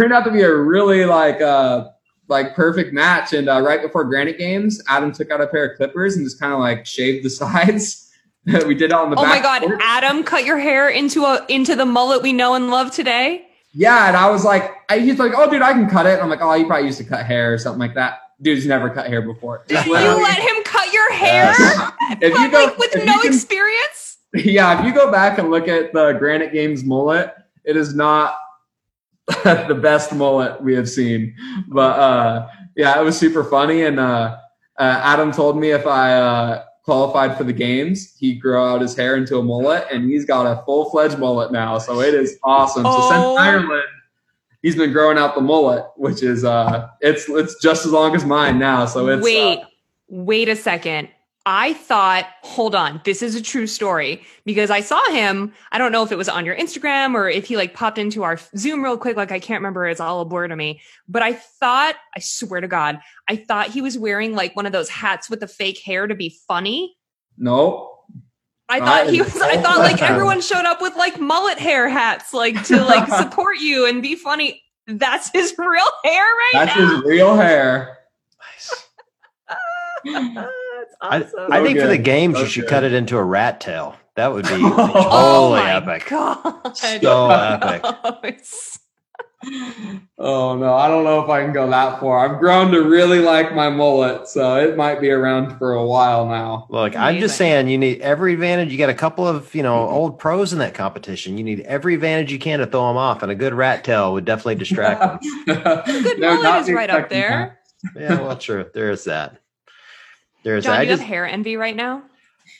[0.00, 1.88] Turned out to be a really like uh
[2.28, 3.32] like perfect match.
[3.32, 6.38] And uh, right before Granite Games, Adam took out a pair of clippers and just
[6.38, 8.04] kind of like shaved the sides.
[8.44, 9.24] we did it on the back.
[9.24, 9.80] Oh my god, porch.
[9.82, 13.44] Adam cut your hair into a into the mullet we know and love today.
[13.74, 16.14] Yeah, and I was like, I, he's like, oh, dude, I can cut it.
[16.14, 18.20] And I'm like, oh, you probably used to cut hair or something like that.
[18.40, 19.64] Dude's never cut hair before.
[19.68, 21.52] You let him cut your hair?
[21.58, 21.92] Yes.
[22.22, 24.16] If you But, go- like with no you can- experience?
[24.34, 27.34] yeah, if you go back and look at the Granite Games mullet,
[27.64, 28.38] it is not
[29.44, 31.34] the best mullet we have seen.
[31.68, 33.82] But uh, yeah, it was super funny.
[33.82, 34.36] And uh,
[34.78, 38.96] uh, Adam told me if I uh, qualified for the games, he'd grow out his
[38.96, 41.78] hair into a mullet, and he's got a full fledged mullet now.
[41.78, 42.84] So it is awesome.
[42.84, 43.10] So Oh.
[43.10, 43.84] since Ireland,
[44.62, 48.24] he's been growing out the mullet, which is uh, it's it's just as long as
[48.24, 48.86] mine now.
[48.86, 49.60] So it's uh, wait,
[50.08, 51.08] wait a second.
[51.50, 55.54] I thought, hold on, this is a true story because I saw him.
[55.72, 58.22] I don't know if it was on your Instagram or if he like popped into
[58.22, 59.16] our Zoom real quick.
[59.16, 59.86] Like I can't remember.
[59.86, 60.82] It's all a blur to me.
[61.08, 62.98] But I thought, I swear to God,
[63.30, 66.14] I thought he was wearing like one of those hats with the fake hair to
[66.14, 66.94] be funny.
[67.38, 67.94] no.
[68.68, 69.34] I That thought he was.
[69.40, 73.56] I thought like everyone showed up with like mullet hair hats, like to like support
[73.56, 74.62] you and be funny.
[74.86, 76.96] That's his real hair right That's now.
[76.96, 77.96] his real hair.
[78.52, 78.84] Nice.
[81.00, 81.58] That's I.
[81.58, 83.96] I think for the games, So you should cut it into a rat tail.
[84.16, 86.08] That would be oh totally my epic.
[86.08, 86.76] god!
[86.76, 87.30] So
[88.04, 88.44] epic.
[89.44, 92.28] Oh, oh no, I don't know if I can go that far.
[92.28, 96.26] I've grown to really like my mullet, so it might be around for a while
[96.26, 96.66] now.
[96.70, 98.72] Look, I'm just saying you need every advantage.
[98.72, 99.94] You got a couple of, you know, mm-hmm.
[99.94, 101.38] old pros in that competition.
[101.38, 104.12] You need every advantage you can to throw them off, and a good rat tail
[104.14, 105.18] would definitely distract them.
[105.86, 107.60] Good No, mullet is right up expecting there.
[107.94, 108.66] yeah, well, true.
[108.74, 109.40] There is that.
[110.42, 110.80] There is John, that.
[110.80, 112.02] I you just, have hair envy right now?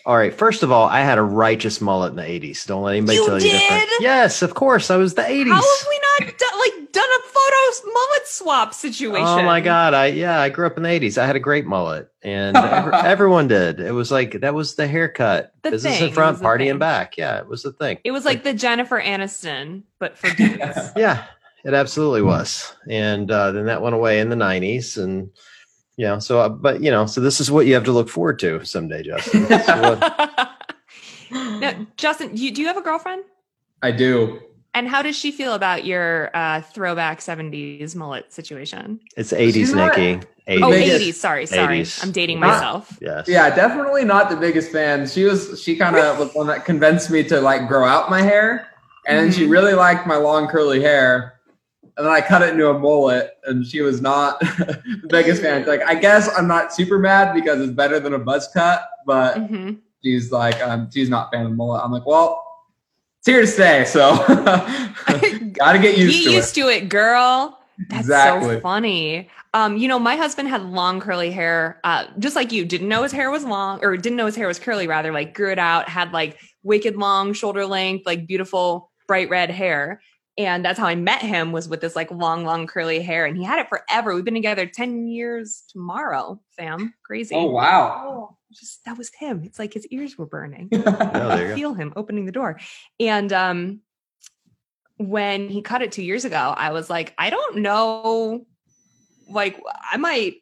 [0.04, 0.34] all right.
[0.34, 2.66] First of all, I had a righteous mullet in the 80s.
[2.66, 3.88] Don't let anybody You tell you different.
[4.00, 4.90] Yes, of course.
[4.90, 5.48] I was the 80s.
[5.48, 7.48] How have we not done, like done a photo
[7.86, 9.26] mullet swap situation?
[9.26, 9.94] Oh my god!
[9.94, 11.18] I yeah, I grew up in the '80s.
[11.18, 13.80] I had a great mullet, and everyone did.
[13.80, 15.52] It was like that was the haircut.
[15.62, 17.16] The Business thing, in front, was the party in back.
[17.16, 17.98] Yeah, it was the thing.
[18.04, 20.92] It was like the Jennifer Aniston, but for dudes.
[20.96, 21.24] Yeah,
[21.64, 22.74] it absolutely was.
[22.88, 25.30] And uh, then that went away in the '90s, and
[25.98, 28.08] you know, so uh, but you know, so this is what you have to look
[28.08, 29.42] forward to someday, Justin.
[29.48, 30.50] What-
[31.60, 33.24] now, Justin, you, do you have a girlfriend?
[33.82, 34.40] I do.
[34.74, 39.00] And how does she feel about your uh, throwback 70s mullet situation?
[39.16, 40.24] it's '80s, She's not- Nikki.
[40.50, 40.70] Oh, 80s.
[40.70, 41.14] Biggest- 80s.
[41.14, 41.80] Sorry, sorry.
[41.80, 42.02] 80s.
[42.04, 42.96] I'm dating Not- myself.
[43.02, 43.26] Yes.
[43.28, 45.06] Yeah, definitely not the biggest fan.
[45.08, 48.22] She was she kind of was one that convinced me to like grow out my
[48.22, 48.68] hair,
[49.06, 51.37] and then she really liked my long curly hair.
[51.98, 55.66] And then I cut it into a mullet, and she was not the biggest fan.
[55.66, 59.36] Like, I guess I'm not super mad because it's better than a buzz cut, but
[59.38, 61.82] hmm she's like, um, she's not a fan of mullet.
[61.84, 62.40] I'm like, well,
[63.18, 64.16] it's here to stay, so
[65.52, 66.60] gotta get used Get to used it.
[66.62, 67.58] to it, girl.
[67.90, 68.56] That's Exactly.
[68.56, 69.28] so funny.
[69.54, 72.64] Um, you know, my husband had long curly hair, uh, just like you.
[72.64, 74.86] Didn't know his hair was long, or didn't know his hair was curly.
[74.86, 79.50] Rather, like grew it out, had like wicked long shoulder length, like beautiful bright red
[79.50, 80.00] hair.
[80.38, 83.36] And that's how I met him was with this like long, long curly hair, and
[83.36, 84.14] he had it forever.
[84.14, 86.94] We've been together ten years tomorrow, fam.
[87.04, 87.34] Crazy.
[87.34, 88.04] Oh wow!
[88.06, 89.42] Oh, just that was him.
[89.44, 90.70] It's like his ears were burning.
[90.72, 91.54] Oh, there you go.
[91.56, 92.60] feel him opening the door.
[93.00, 93.80] And um
[94.96, 98.46] when he cut it two years ago, I was like, I don't know,
[99.28, 100.36] like I might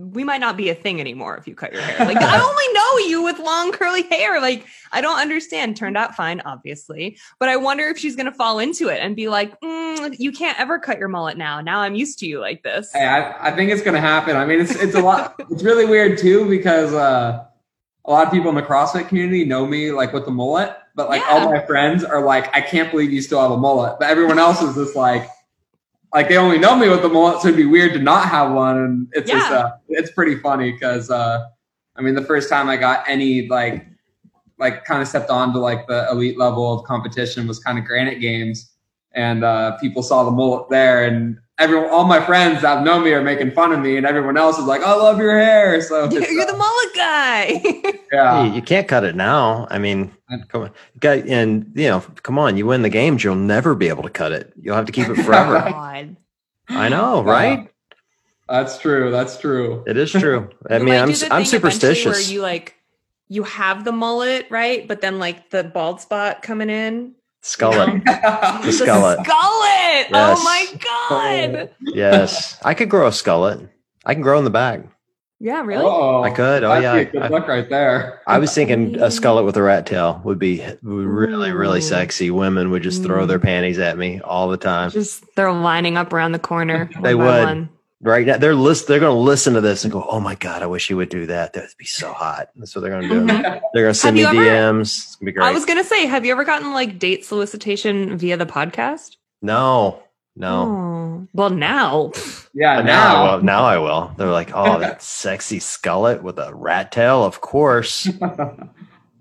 [0.00, 2.06] we might not be a thing anymore if you cut your hair.
[2.06, 4.40] Like I only know you with long curly hair.
[4.40, 5.76] Like I don't understand.
[5.76, 9.28] Turned out fine, obviously, but I wonder if she's gonna fall into it and be
[9.28, 11.60] like, mm, "You can't ever cut your mullet now.
[11.60, 14.36] Now I'm used to you like this." Hey, I, I think it's gonna happen.
[14.36, 15.34] I mean, it's it's a lot.
[15.50, 17.44] it's really weird too because uh,
[18.06, 21.08] a lot of people in the CrossFit community know me like with the mullet, but
[21.10, 21.28] like Yeah.
[21.32, 23.98] all my friends are like, I can't believe you still have a mullet.
[24.00, 25.28] But everyone else is just like,
[26.12, 28.52] like they only know me with the mullet, so it'd be weird to not have
[28.52, 28.78] one.
[28.78, 31.46] And it's just uh, it's pretty funny because uh,
[31.96, 33.86] I mean, the first time I got any like
[34.58, 37.84] like kind of stepped on to like the elite level of competition was kind of
[37.84, 38.72] Granite Games,
[39.12, 43.12] and uh, people saw the mullet there, and everyone, all my friends that know me
[43.12, 46.04] are making fun of me, and everyone else is like, "I love your hair." So
[46.10, 47.98] You're, you're uh, the mullet guy.
[48.12, 49.68] yeah, Hey, you can't cut it now.
[49.70, 50.10] I mean,
[50.48, 52.56] come on, guy, and you know, come on.
[52.56, 54.52] You win the games, you'll never be able to cut it.
[54.60, 55.56] You'll have to keep it forever.
[56.68, 57.70] I know, right?
[58.48, 59.10] that's true.
[59.10, 59.84] That's true.
[59.86, 60.50] It is true.
[60.68, 62.06] I mean, I'm do the I'm superstitious.
[62.06, 62.76] Where you like
[63.28, 64.88] you have the mullet, right?
[64.88, 67.14] But then like the bald spot coming in.
[67.42, 68.02] Skullet.
[68.04, 69.16] The The skullet.
[69.24, 70.10] Skullet.
[70.10, 70.38] Yes.
[70.38, 70.66] Oh my
[71.58, 71.70] god.
[71.80, 72.58] Yes.
[72.62, 73.68] I could grow a skullet.
[74.04, 74.82] I can grow in the back.
[75.42, 75.82] Yeah, really?
[75.82, 76.64] Oh, I could.
[76.64, 77.04] Oh, yeah.
[77.04, 78.20] good I- look right there.
[78.26, 82.30] I was thinking a skullet with a rat tail would be really, really sexy.
[82.30, 83.28] Women would just throw Mm.
[83.28, 84.90] their panties at me all the time.
[84.90, 86.90] Just they're lining up around the corner.
[87.02, 87.26] They one
[87.58, 87.68] would.
[88.00, 88.10] One.
[88.10, 88.86] Right now, they're list.
[88.88, 91.08] They're going to listen to this and go, "Oh my god, I wish you would
[91.10, 91.52] do that.
[91.52, 93.20] That'd be so hot." That's what they're going to do.
[93.26, 93.60] Mhm.
[93.74, 94.80] They're going to send me ever- DMs.
[94.82, 95.44] It's gonna be great.
[95.46, 99.16] I was gonna say, have you ever gotten like date solicitation via the podcast?
[99.42, 100.02] no,
[100.36, 100.62] no.
[100.62, 101.28] Oh.
[101.34, 102.12] Well, now.
[102.52, 103.36] Yeah, But now, I now.
[103.36, 103.42] will.
[103.44, 104.12] Now I will.
[104.16, 108.08] They're like, "Oh, that sexy skullet with a rat tail." Of course.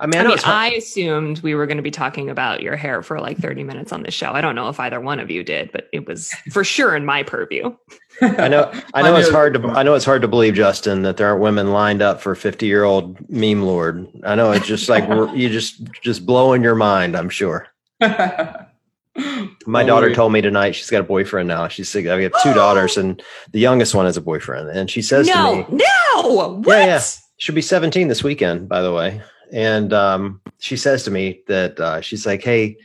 [0.02, 2.62] I mean, I I mean, it's I assumed we were going to be talking about
[2.64, 4.32] your hair for like 30 minutes on this show.
[4.32, 7.06] I don't know if either one of you did, but it was for sure in
[7.06, 7.76] my purview.
[8.22, 8.72] I know.
[8.94, 9.68] I know it's hard to.
[9.70, 13.30] I know it's hard to believe, Justin, that there aren't women lined up for fifty-year-old
[13.30, 14.08] meme lord.
[14.24, 17.16] I know it's just like you just just blowing your mind.
[17.16, 17.68] I'm sure.
[19.66, 21.68] My daughter told me tonight she's got a boyfriend now.
[21.68, 24.70] She's I have two daughters, and the youngest one has a boyfriend.
[24.70, 25.84] And she says no, to me,
[26.16, 26.22] no.
[26.60, 26.78] What?
[26.78, 27.02] Yeah, yeah.
[27.38, 29.22] she'll be 17 this weekend, by the way.
[29.52, 32.78] And um, she says to me that uh, she's like, hey,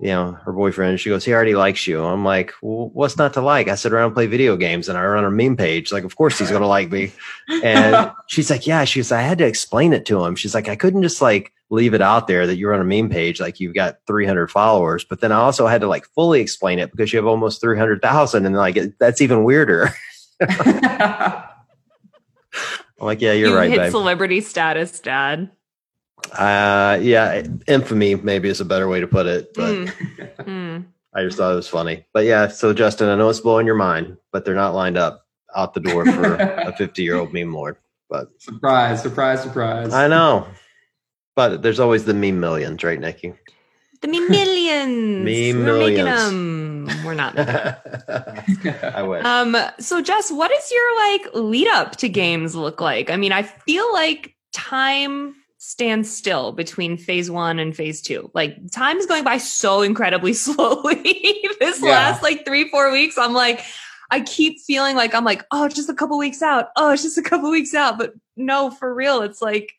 [0.00, 2.02] you know, her boyfriend, she goes, he already likes you.
[2.02, 3.68] I'm like, well, what's not to like?
[3.68, 5.92] I sit around and play video games and I run a meme page.
[5.92, 7.12] Like, of course he's going to like me.
[7.62, 10.36] And she's like, yeah, she's, I had to explain it to him.
[10.36, 13.10] She's like, I couldn't just like leave it out there that you're on a meme
[13.10, 13.40] page.
[13.40, 16.90] Like you've got 300 followers, but then I also had to like fully explain it
[16.90, 18.46] because you have almost 300,000.
[18.46, 19.90] And like, it, that's even weirder.
[20.40, 21.44] I'm
[23.00, 23.90] like, yeah, you're you right, hit babe.
[23.90, 25.50] celebrity status, Dad.
[26.32, 29.92] Uh, yeah, infamy maybe is a better way to put it, but Mm.
[30.40, 30.84] Mm.
[31.14, 32.04] I just thought it was funny.
[32.12, 35.26] But yeah, so Justin, I know it's blowing your mind, but they're not lined up
[35.56, 37.76] out the door for a 50 year old meme lord.
[38.08, 39.92] But surprise, surprise, surprise.
[39.92, 40.46] I know.
[41.36, 43.34] But there's always the meme millions, right, Nikki?
[44.02, 45.24] The meme millions.
[45.24, 46.86] Meme We're making millions.
[46.86, 47.04] them.
[47.04, 47.38] We're not.
[47.38, 49.24] I wish.
[49.24, 53.10] Um, so Jess, what does your like lead up to games look like?
[53.10, 55.34] I mean, I feel like time
[55.70, 58.30] stands still between phase one and phase two.
[58.32, 61.44] Like time is going by so incredibly slowly.
[61.60, 61.90] this Yeah.
[61.90, 63.62] last like three, four weeks, I'm like,
[64.10, 66.68] I keep feeling like I'm like, oh, it's just a couple weeks out.
[66.76, 67.98] Oh, it's just a couple weeks out.
[67.98, 69.70] But no, for real, it's like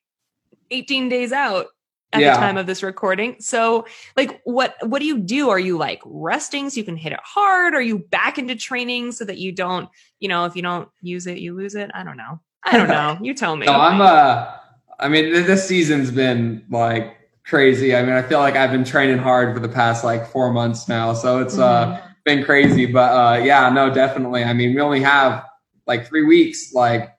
[0.70, 1.66] 18 days out
[2.14, 2.34] at Yeah.
[2.36, 3.38] the time of this recording.
[3.40, 5.50] So like what what do you do?
[5.50, 7.74] Are you like resting so you can hit it hard?
[7.74, 9.90] Are you back into training so that you don't,
[10.20, 11.90] you know, if you don't use it, you lose it?
[11.92, 12.40] I don't know.
[12.64, 13.18] I don't know.
[13.20, 13.66] You tell me.
[13.66, 14.58] No, I'm uh
[15.02, 17.96] I mean this season's been like crazy.
[17.96, 20.88] I mean, I feel like I've been training hard for the past like 4 months
[20.88, 21.14] now.
[21.14, 24.44] So it's uh been crazy, but uh yeah, no, definitely.
[24.44, 25.46] I mean, we only have
[25.88, 27.14] like 3 weeks like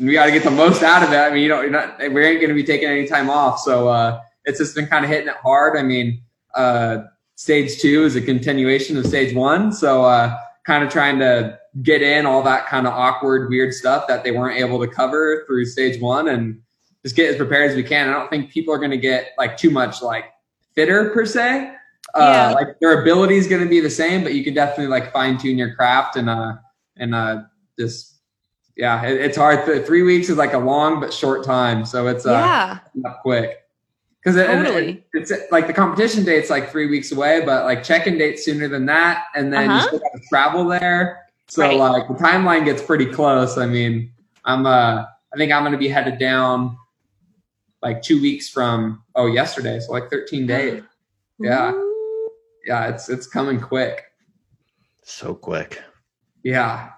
[0.00, 1.16] we got to get the most out of it.
[1.16, 3.60] I mean, you you're not we ain't going to be taking any time off.
[3.60, 5.78] So uh it's just been kind of hitting it hard.
[5.78, 6.22] I mean,
[6.54, 7.04] uh
[7.36, 9.72] stage 2 is a continuation of stage 1.
[9.72, 14.06] So uh kind of trying to get in all that kind of awkward, weird stuff
[14.06, 16.60] that they weren't able to cover through stage one and
[17.02, 18.08] just get as prepared as we can.
[18.08, 20.26] I don't think people are going to get like too much like
[20.74, 21.74] fitter per se.
[22.14, 22.52] Uh, Yeah.
[22.52, 25.38] Like their ability is going to be the same, but you can definitely like fine
[25.38, 26.54] tune your craft and, uh,
[26.96, 27.42] and, uh,
[27.78, 28.16] just,
[28.76, 29.64] yeah, it, it's hard.
[29.66, 31.84] Th- Three weeks is like a long but short time.
[31.84, 32.78] So it's, uh, yeah.
[32.94, 33.58] not quick.
[34.22, 34.88] Because it, Totally.
[35.14, 38.68] it- it's like the competition date's like three weeks away, but like check-in date's sooner
[38.68, 39.86] than that, and then you Uh-huh.
[39.88, 41.18] still got to travel there.
[41.48, 41.76] So Right.
[41.76, 43.58] like the timeline gets pretty close.
[43.58, 44.12] I mean,
[44.44, 46.78] I'm uh, I think I'm gonna be headed down
[47.82, 50.82] like two weeks from oh yesterday, so like 13 days.
[51.38, 51.72] Yeah.
[52.66, 54.04] Yeah, it's it's coming quick.
[55.02, 55.82] so quick.
[56.44, 56.90] Yeah,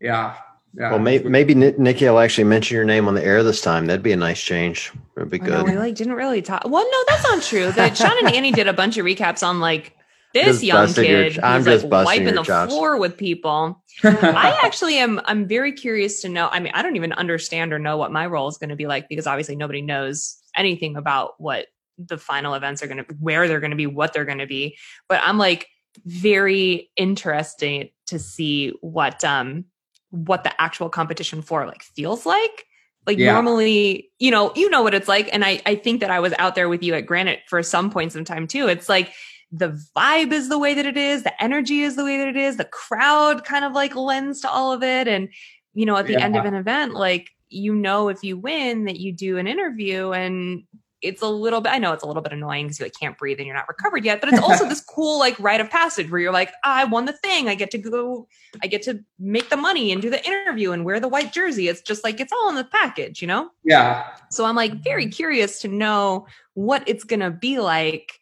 [0.00, 0.34] yeah,
[0.74, 0.90] yeah.
[0.90, 3.86] Well, may, maybe Ni- Nikki will actually mention your name on the air this time.
[3.86, 4.92] That'd be a nice change.
[5.16, 5.72] It'd be I know, good.
[5.72, 6.62] we like didn't really talk.
[6.64, 7.70] Well, no, that's not true.
[7.72, 9.95] That Sean and Annie did a bunch of recaps on like
[10.44, 12.72] this Just young busting your- kid I'm just like wiping the chops.
[12.72, 13.82] floor with people.
[14.04, 15.20] I actually am.
[15.24, 16.48] I'm very curious to know.
[16.50, 18.86] I mean, I don't even understand or know what my role is going to be
[18.86, 21.66] like because obviously nobody knows anything about what
[21.98, 24.46] the final events are going to, where they're going to be, what they're going to
[24.46, 24.76] be.
[25.08, 25.66] But I'm like
[26.04, 29.64] very interested to see what um
[30.10, 32.64] what the actual competition for like feels like.
[33.06, 33.32] Like Yeah.
[33.32, 36.34] normally, you know, you know what it's like, and I I think that I was
[36.38, 38.66] out there with you at Granite for some points in time too.
[38.68, 39.12] It's like
[39.58, 42.36] the vibe is the way that it is, the energy is the way that it
[42.36, 45.08] is, the crowd kind of like lends to all of it.
[45.08, 45.28] And,
[45.74, 48.98] you know, at the end of an event, like, you know, if you win, that
[48.98, 50.64] you do an interview and
[51.02, 53.16] it's a little bit, I know it's a little bit annoying because you like can't
[53.16, 56.10] breathe and you're not recovered yet, but it's also this cool like rite of passage
[56.10, 57.48] where you're like, ah, I won the thing.
[57.48, 58.26] I get to go,
[58.62, 61.68] I get to make the money and do the interview and wear the white jersey.
[61.68, 63.50] It's just like, it's all in the package, you know?
[63.64, 64.04] Yeah.
[64.30, 68.20] So I'm like very curious to know what it's going to be like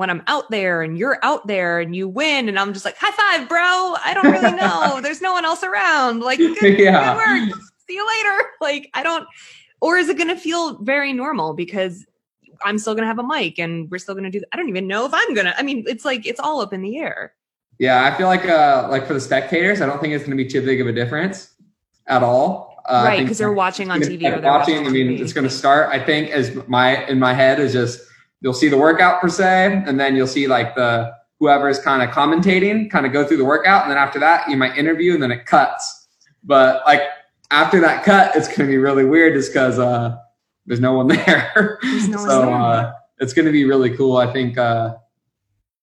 [0.00, 2.96] when I'm out there and you're out there and you win and I'm just like,
[2.96, 3.58] high five, bro.
[3.60, 5.02] I don't really know.
[5.02, 6.20] There's no one else around.
[6.20, 7.12] Like, good, yeah.
[7.12, 7.60] good work.
[7.86, 8.44] See you later.
[8.62, 9.26] Like, I don't,
[9.82, 12.06] or is it going to feel very normal because
[12.62, 14.70] I'm still going to have a mic and we're still going to do, I don't
[14.70, 16.98] even know if I'm going to, I mean, it's like, it's all up in the
[16.98, 17.34] air.
[17.78, 18.04] Yeah.
[18.04, 20.48] I feel like, uh, like for the spectators, I don't think it's going to be
[20.48, 21.54] too big of a difference
[22.06, 22.82] at all.
[22.86, 23.26] Uh, right.
[23.26, 24.76] Cause they're watching on TV or they're watching.
[24.76, 25.20] watching I mean, TV.
[25.20, 28.00] it's going to start, I think as my, in my head is just,
[28.40, 32.02] you'll see the workout per se, and then you'll see like the, whoever is kind
[32.02, 33.82] of commentating kind of go through the workout.
[33.82, 36.08] And then after that, you might interview and then it cuts.
[36.44, 37.02] But like
[37.50, 40.16] after that cut, it's going to be really weird just because, uh,
[40.66, 41.78] there's no one there.
[41.82, 42.54] No so there.
[42.54, 44.18] Uh, it's going to be really cool.
[44.18, 44.96] I think, uh,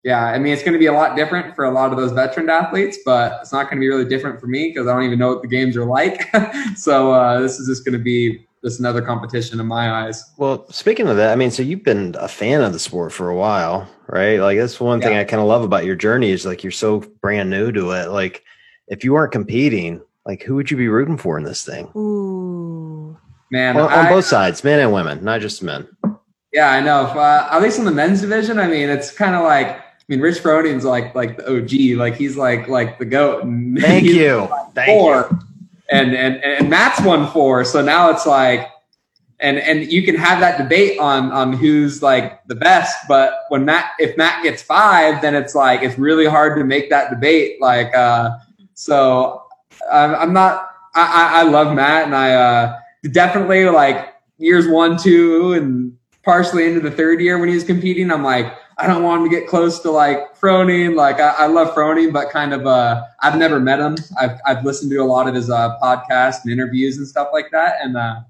[0.03, 2.11] yeah, I mean, it's going to be a lot different for a lot of those
[2.11, 5.03] veteran athletes, but it's not going to be really different for me because I don't
[5.03, 6.33] even know what the games are like.
[6.77, 10.23] so uh, this is just going to be just another competition in my eyes.
[10.37, 13.29] Well, speaking of that, I mean, so you've been a fan of the sport for
[13.29, 14.39] a while, right?
[14.39, 15.07] Like that's one yeah.
[15.07, 17.91] thing I kind of love about your journey is like you're so brand new to
[17.91, 18.09] it.
[18.09, 18.43] Like
[18.87, 21.91] if you weren't competing, like who would you be rooting for in this thing?
[21.95, 23.17] Ooh
[23.51, 23.77] man.
[23.77, 25.87] On, on both sides, men and women, not just men.
[26.53, 27.07] Yeah, I know.
[27.07, 29.83] If, uh, at least in the men's division, I mean, it's kind of like I
[30.07, 33.43] mean, Rich Froning's like like the OG, like he's like like the goat.
[33.79, 34.47] Thank you.
[34.49, 35.27] Like Thank four.
[35.29, 35.39] you.
[35.89, 38.69] And and and Matt's won four, so now it's like,
[39.39, 43.63] and and you can have that debate on on who's like the best, but when
[43.63, 47.61] Matt if Matt gets five, then it's like it's really hard to make that debate.
[47.61, 48.31] Like, uh,
[48.73, 49.45] so
[49.89, 50.69] I'm, I'm not.
[50.93, 52.33] I, I love Matt, and I.
[52.33, 52.79] Uh,
[53.11, 58.11] definitely like years one, two, and partially into the third year when he was competing,
[58.11, 60.95] I'm like, I don't want him to get close to like Froning.
[60.95, 63.95] Like I, I love Froning, but kind of uh, I've never met him.
[64.19, 67.49] I've I've listened to a lot of his uh, podcasts and interviews and stuff like
[67.51, 68.21] that, and uh,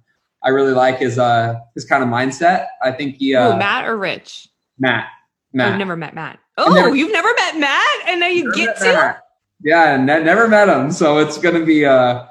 [0.44, 2.68] I really like his uh his kind of mindset.
[2.82, 4.48] I think he uh, Ooh, Matt or Rich.
[4.80, 5.08] Matt.
[5.54, 5.74] Matt.
[5.74, 6.40] I've never met Matt.
[6.58, 8.84] Oh, never, you've never met Matt, and now you get to.
[8.86, 9.24] Matt.
[9.64, 12.26] Yeah, ne- never met him, so it's gonna be uh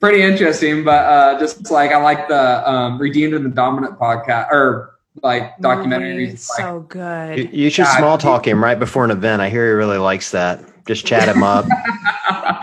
[0.00, 0.82] pretty interesting.
[0.84, 4.91] But uh, just like I like the um, Redeemed and the Dominant podcast or
[5.22, 6.28] like documentary.
[6.28, 7.38] Like, so good.
[7.38, 9.42] You, you should yeah, small talk him right before an event.
[9.42, 10.60] I hear he really likes that.
[10.86, 11.66] Just chat him up.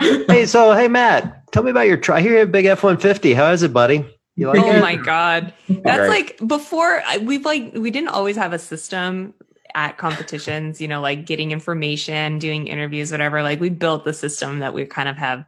[0.28, 2.18] hey, so hey Matt, tell me about your try.
[2.18, 3.34] I hear you have a big F one fifty.
[3.34, 4.04] How is it, buddy?
[4.36, 4.80] You like oh it?
[4.80, 7.02] my god, that's like before.
[7.22, 9.34] We've like we didn't always have a system
[9.74, 10.80] at competitions.
[10.80, 13.42] You know, like getting information, doing interviews, whatever.
[13.42, 15.44] Like we built the system that we kind of have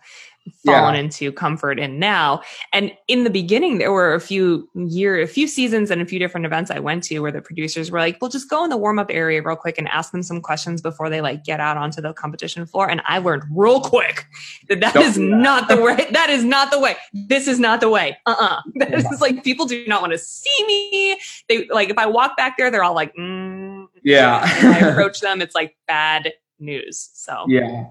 [0.64, 1.00] fallen yeah.
[1.00, 2.42] into comfort in now.
[2.72, 6.18] And in the beginning, there were a few year, a few seasons and a few
[6.18, 8.76] different events I went to where the producers were like, well, just go in the
[8.76, 11.76] warm up area real quick and ask them some questions before they like get out
[11.76, 12.88] onto the competition floor.
[12.88, 14.26] And I learned real quick
[14.68, 16.08] that that is not the way.
[16.12, 16.96] That is not the way.
[17.12, 18.16] This is not the way.
[18.26, 18.60] Uh-uh.
[18.82, 21.18] That is like, people do not want to see me.
[21.48, 23.86] They like, if I walk back there, they're all like, mm.
[24.02, 24.40] yeah.
[24.44, 25.40] I approach them.
[25.40, 26.32] It's like bad
[26.62, 27.10] news.
[27.12, 27.84] So yeah.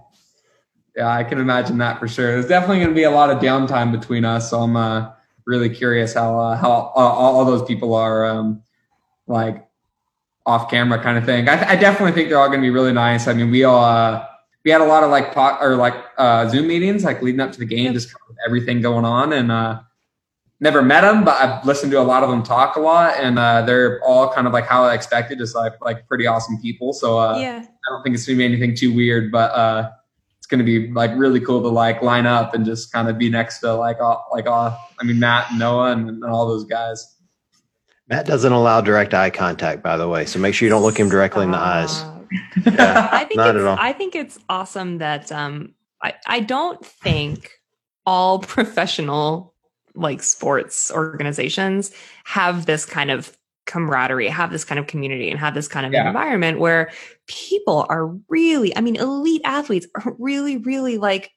[0.96, 2.34] Yeah, I can imagine that for sure.
[2.34, 4.50] There's definitely going to be a lot of downtime between us.
[4.50, 5.12] So I'm uh,
[5.46, 8.62] really curious how uh, how all, all, those people are um,
[9.28, 9.66] like
[10.46, 11.48] off camera kind of thing.
[11.48, 13.28] I, I definitely think they're all going to be really nice.
[13.28, 14.26] I mean, we all uh,
[14.66, 17.52] we had a lot of like pot or like uh, Zoom meetings like leading up
[17.54, 19.82] to the game, just kind of everything going on, and uh,
[20.62, 23.38] never met them, but I've listened to a lot of them talk a lot, and
[23.38, 26.94] uh, they're all kind of like how I expected, just like like pretty awesome people.
[26.94, 29.92] So uh, yeah, I don't think it's gonna be anything too weird, but uh,
[30.52, 33.30] going to be like really cool to like line up and just kind of be
[33.30, 36.66] next to like all, like all, I mean Matt and Noah and, and all those
[36.66, 37.18] guys.
[38.08, 41.00] Matt doesn't allow direct eye contact, by the way, so make sure you don't look
[41.00, 42.04] him directly in the eyes.
[42.66, 43.78] Yeah, I think not at all.
[43.80, 45.74] I think it's awesome that um,
[46.04, 47.50] I I don't think
[48.06, 49.54] all professional
[49.96, 51.92] like sports organizations
[52.26, 53.36] have this kind of
[53.66, 56.08] camaraderie, have this kind of community, and have this kind of yeah.
[56.08, 56.92] environment where
[57.28, 61.32] people are really, I mean, elite athletes are really, really like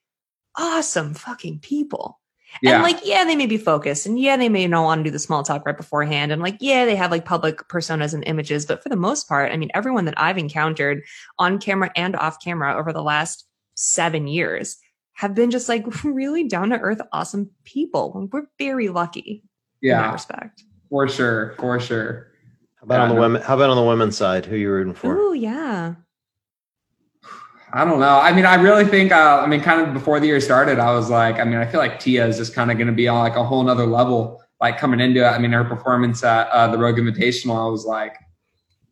[0.56, 2.20] awesome fucking people.
[2.62, 2.74] Yeah.
[2.74, 5.10] And like, yeah, they may be focused and yeah, they may not want to do
[5.10, 6.30] the small talk right beforehand.
[6.30, 8.64] And like, yeah, they have like public personas and images.
[8.64, 11.02] But for the most part, I mean, everyone that I've encountered
[11.38, 14.76] on camera and off camera over the last seven years
[15.14, 18.28] have been just like really down to earth, awesome people.
[18.32, 19.42] We're very lucky
[19.80, 19.96] yeah.
[19.96, 20.64] in that respect.
[20.90, 22.28] For sure, for sure.
[22.76, 23.42] How about on the women?
[23.42, 24.46] How about on the women's side?
[24.46, 25.16] Who you rooting for?
[25.18, 25.94] Oh yeah.
[27.72, 28.20] I don't know.
[28.20, 29.10] I mean, I really think.
[29.10, 31.66] Uh, I mean, kind of before the year started, I was like, I mean, I
[31.66, 33.86] feel like Tia is just kind of going to be on like a whole nother
[33.86, 34.42] level.
[34.60, 37.84] like coming into it, I mean, her performance at uh, the Rogue Invitational, I was
[37.84, 38.16] like,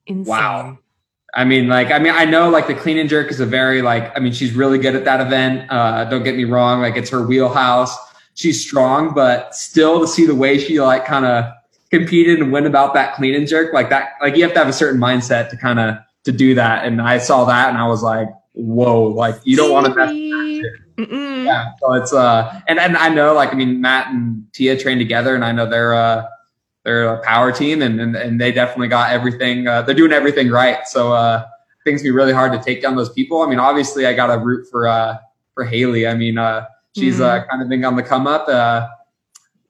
[0.06, 0.26] Insane.
[0.26, 0.78] wow.
[1.34, 3.80] I mean, like, I mean, I know like the clean and jerk is a very
[3.80, 5.70] like, I mean, she's really good at that event.
[5.70, 7.96] Uh, don't get me wrong, like it's her wheelhouse.
[8.34, 11.52] She's strong, but still to see the way she like kind of
[11.92, 14.68] competed and went about that clean and jerk, like that, like you have to have
[14.68, 16.86] a certain mindset to kind of to do that.
[16.86, 20.12] And I saw that and I was like, whoa, like you don't want to mess.
[20.98, 24.98] Yeah, so it's uh, and and I know like I mean Matt and Tia train
[24.98, 26.26] together, and I know they're uh
[26.84, 29.66] they're a power team, and and, and they definitely got everything.
[29.66, 30.86] Uh, they're doing everything right.
[30.86, 31.46] So uh,
[31.84, 33.42] things be really hard to take down those people.
[33.42, 35.16] I mean, obviously, I got a root for uh
[35.54, 36.06] for Haley.
[36.06, 37.44] I mean, uh, she's uh, mm-hmm.
[37.44, 38.48] uh kind of been on the come up.
[38.48, 38.88] Uh,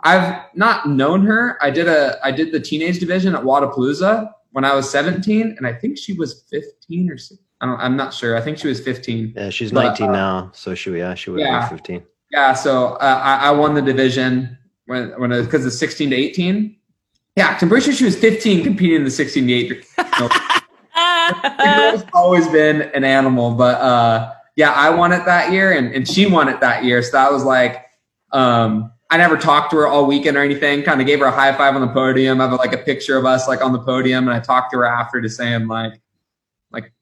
[0.03, 1.59] I've not known her.
[1.63, 5.67] I did a I did the teenage division at Wodapalooza when I was 17, and
[5.67, 7.39] I think she was 15 or 16.
[7.61, 8.37] I am not sure.
[8.37, 9.35] I think she was 15.
[9.37, 12.03] Yeah, she's but, 19 uh, now, so she yeah she would yeah, be 15.
[12.31, 16.77] Yeah, so uh, I, I, won the division when when because it's 16 to 18.
[17.37, 19.83] Yeah, I'm pretty sure she was 15 competing in the 16 to 18.
[20.19, 26.09] No, always been an animal, but uh, yeah, I won it that year, and, and
[26.09, 27.03] she won it that year.
[27.03, 27.87] So that was like,
[28.33, 30.83] um, I never talked to her all weekend or anything.
[30.83, 32.41] Kind of gave her a high five on the podium.
[32.41, 34.79] I have like a picture of us like on the podium, and I talked to
[34.79, 36.01] her after to saying like,
[36.71, 36.95] like,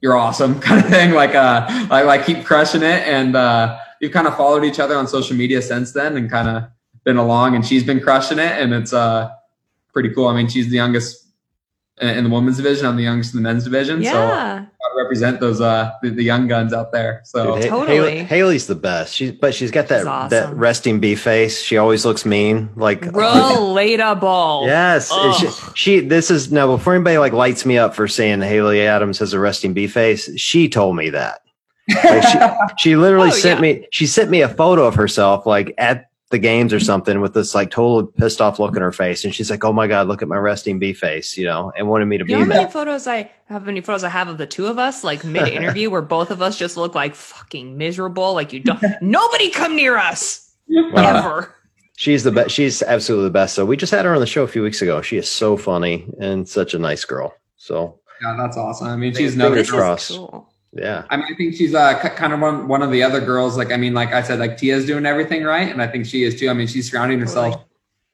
[0.00, 1.12] you're awesome kind of thing.
[1.12, 3.06] Like, uh, like, like keep crushing it.
[3.06, 6.48] And, uh, we've kind of followed each other on social media since then and kind
[6.48, 6.64] of
[7.04, 8.60] been along and she's been crushing it.
[8.60, 9.30] And it's, uh,
[9.92, 10.26] pretty cool.
[10.26, 11.24] I mean, she's the youngest
[12.00, 12.84] in the women's division.
[12.86, 14.02] I'm the youngest in the men's division.
[14.02, 14.64] Yeah.
[14.64, 17.22] So represent those uh the, the, young guns out there.
[17.24, 17.96] So Dude, totally.
[17.96, 19.14] Haley, Haley's the best.
[19.14, 20.30] She's but she's got that awesome.
[20.30, 21.60] that resting bee face.
[21.60, 22.70] She always looks mean.
[22.76, 24.66] Like relatable.
[24.66, 25.12] yes.
[25.38, 29.18] She, she, this is now before anybody like lights me up for saying Haley Adams
[29.18, 30.34] has a resting bee face.
[30.38, 31.40] She told me that.
[31.88, 32.38] Like she,
[32.78, 33.74] she literally oh, sent yeah.
[33.74, 37.32] me she sent me a photo of herself like at the games or something with
[37.32, 40.08] this like total pissed off look in her face, and she's like, "Oh my god,
[40.08, 42.32] look at my resting bee face," you know, and wanted me to you be.
[42.32, 43.64] Know how many photos I have?
[43.64, 46.42] Many photos I have of the two of us, like mid interview, where both of
[46.42, 48.34] us just look like fucking miserable.
[48.34, 50.52] Like you don't, nobody come near us
[50.96, 51.54] ever.
[51.96, 52.50] She's the best.
[52.50, 53.54] She's absolutely the best.
[53.54, 55.02] So we just had her on the show a few weeks ago.
[55.02, 57.32] She is so funny and such a nice girl.
[57.56, 58.88] So yeah, that's awesome.
[58.88, 60.08] I mean, she's no cross.
[60.08, 60.50] Cool.
[60.74, 61.04] Yeah.
[61.08, 63.56] I mean, I think she's uh, kind of one, one of the other girls.
[63.56, 65.70] Like, I mean, like I said, like Tia's doing everything right.
[65.70, 66.50] And I think she is too.
[66.50, 67.64] I mean, she's surrounding herself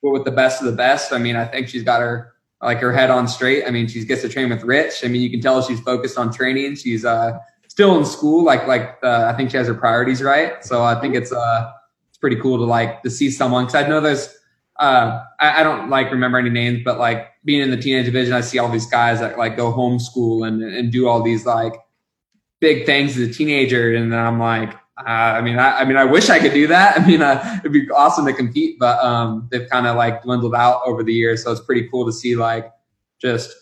[0.03, 1.13] with the best of the best.
[1.13, 3.65] I mean, I think she's got her, like her head on straight.
[3.67, 5.05] I mean, she gets to train with Rich.
[5.05, 6.77] I mean, you can tell she's focused on training.
[6.77, 7.39] She's, uh,
[7.69, 8.45] still in school.
[8.45, 10.63] Like, like, uh, I think she has her priorities right.
[10.63, 11.73] So I think it's, uh,
[12.11, 13.65] it's pretty cool to like, to see someone.
[13.65, 14.29] Cause I know there's,
[14.79, 18.33] uh, I, I, don't like remember any names, but like being in the teenage division,
[18.33, 21.75] I see all these guys that like go homeschool and, and do all these like,
[22.61, 24.75] big things as a teenager, and then I'm like,
[25.07, 26.99] uh, I mean, I, I, mean, I wish I could do that.
[27.01, 30.55] I mean, uh, it'd be awesome to compete, but um, they've kind of like dwindled
[30.55, 31.43] out over the years.
[31.43, 32.71] So it's pretty cool to see like
[33.21, 33.55] just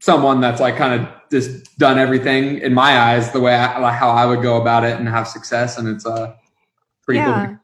[0.00, 3.94] someone that's like kind of just done everything in my eyes the way I, like
[3.94, 5.78] how I would go about it and have success.
[5.78, 6.34] And it's uh,
[7.02, 7.46] pretty yeah.
[7.46, 7.58] cool.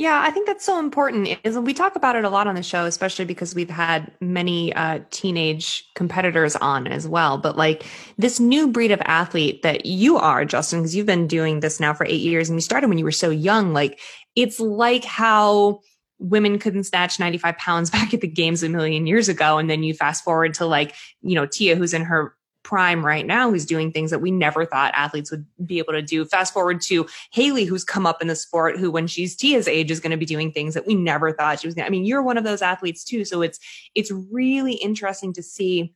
[0.00, 1.28] Yeah, I think that's so important.
[1.44, 4.72] Is we talk about it a lot on the show, especially because we've had many
[4.72, 7.36] uh, teenage competitors on as well.
[7.36, 7.84] But like
[8.16, 11.92] this new breed of athlete that you are, Justin, because you've been doing this now
[11.92, 13.74] for eight years, and you started when you were so young.
[13.74, 14.00] Like
[14.34, 15.80] it's like how
[16.18, 19.82] women couldn't snatch 95 pounds back at the games a million years ago, and then
[19.82, 23.66] you fast forward to like you know Tia, who's in her prime right now who's
[23.66, 26.24] doing things that we never thought athletes would be able to do.
[26.24, 29.90] Fast forward to Haley, who's come up in the sport, who when she's Tia's age
[29.90, 31.88] is going to be doing things that we never thought she was going to.
[31.88, 33.24] I mean, you're one of those athletes too.
[33.24, 33.58] So it's,
[33.94, 35.94] it's really interesting to see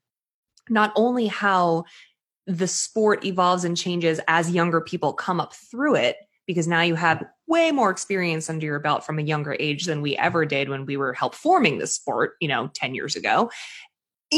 [0.68, 1.84] not only how
[2.46, 6.94] the sport evolves and changes as younger people come up through it, because now you
[6.94, 10.68] have way more experience under your belt from a younger age than we ever did
[10.68, 13.50] when we were help forming the sport, you know, 10 years ago.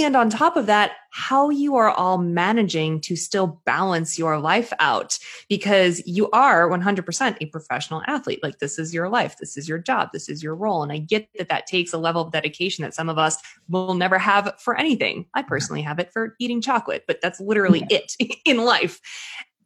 [0.03, 4.71] And on top of that, how you are all managing to still balance your life
[4.79, 5.19] out
[5.49, 8.41] because you are 100% a professional athlete.
[8.43, 9.39] Like this is your life.
[9.39, 10.11] This is your job.
[10.13, 10.83] This is your role.
[10.83, 13.39] And I get that that takes a level of dedication that some of us
[13.71, 15.25] will never have for anything.
[15.33, 18.13] I personally have it for eating chocolate, but that's literally it
[18.45, 19.01] in life.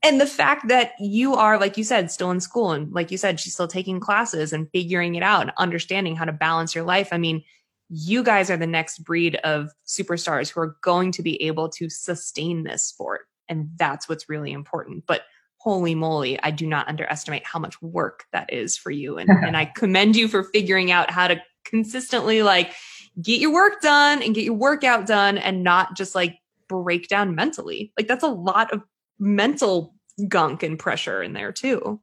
[0.05, 3.19] And the fact that you are, like you said, still in school and like you
[3.19, 6.85] said, she's still taking classes and figuring it out and understanding how to balance your
[6.85, 7.09] life.
[7.11, 7.43] I mean,
[7.91, 11.91] you guys are the next breed of superstars who are going to be able to
[11.91, 13.23] sustain this sport.
[13.49, 15.05] And that's what's really important.
[15.09, 15.23] But
[15.57, 19.19] holy moly, I do not underestimate how much work that is for you.
[19.19, 22.73] And, and I commend you for figuring out how to consistently like
[23.21, 26.39] get your work done and get your workout done and not just like
[26.69, 27.93] break down mentally.
[27.99, 28.83] Like that's a lot of
[29.19, 29.97] mental
[30.29, 32.01] gunk and pressure in there too.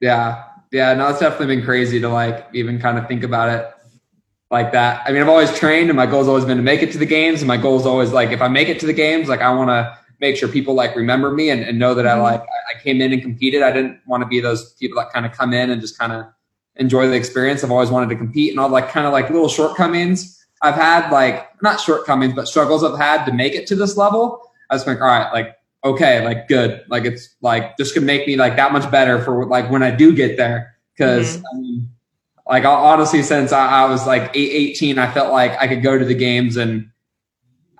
[0.00, 0.44] Yeah.
[0.70, 0.92] Yeah.
[0.94, 3.74] No, it's definitely been crazy to like even kind of think about it
[4.50, 5.02] like that.
[5.06, 7.06] I mean, I've always trained and my goal's always been to make it to the
[7.06, 7.40] games.
[7.40, 9.50] And my goal is always like, if I make it to the games, like I
[9.54, 12.22] want to make sure people like remember me and, and know that I Mhm.
[12.22, 13.62] like, I came in and competed.
[13.62, 16.12] I didn't want to be those people that kind of come in and just kind
[16.12, 16.26] of
[16.76, 17.62] enjoy the experience.
[17.62, 21.10] I've always wanted to compete and all like kind of like little shortcomings I've had,
[21.10, 24.42] like not shortcomings, but struggles I've had to make it to this level.
[24.68, 26.84] I was like, all right, like, okay, like good.
[26.88, 29.90] Like it's like just gonna make me like that much better for like when I
[29.90, 30.74] do get there.
[30.94, 31.88] because I mean,
[32.50, 36.04] like honestly, since I, I was like 18, I felt like I could go to
[36.04, 36.90] the games and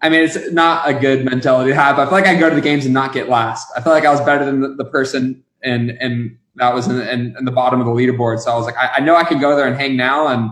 [0.00, 1.98] I mean, it's not a good mentality to have.
[1.98, 3.66] I feel like I go to the games and not get last.
[3.76, 7.00] I feel like I was better than the, the person and and that was in,
[7.00, 8.38] in, in the bottom of the leaderboard.
[8.38, 10.50] So I was like, I, I know I can go there and hang now and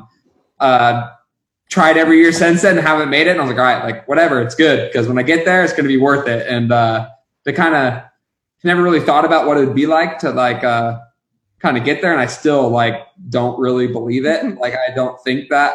[0.59, 1.11] uh,
[1.69, 3.31] tried every year since then and haven't made it.
[3.31, 5.63] And I was like, all right, like whatever, it's good because when I get there,
[5.63, 6.47] it's going to be worth it.
[6.49, 7.09] And uh,
[7.45, 8.03] they kind of
[8.65, 10.99] never really thought about what it would be like to like uh,
[11.59, 14.59] kind of get there, and I still like don't really believe it.
[14.59, 15.75] like I don't think that.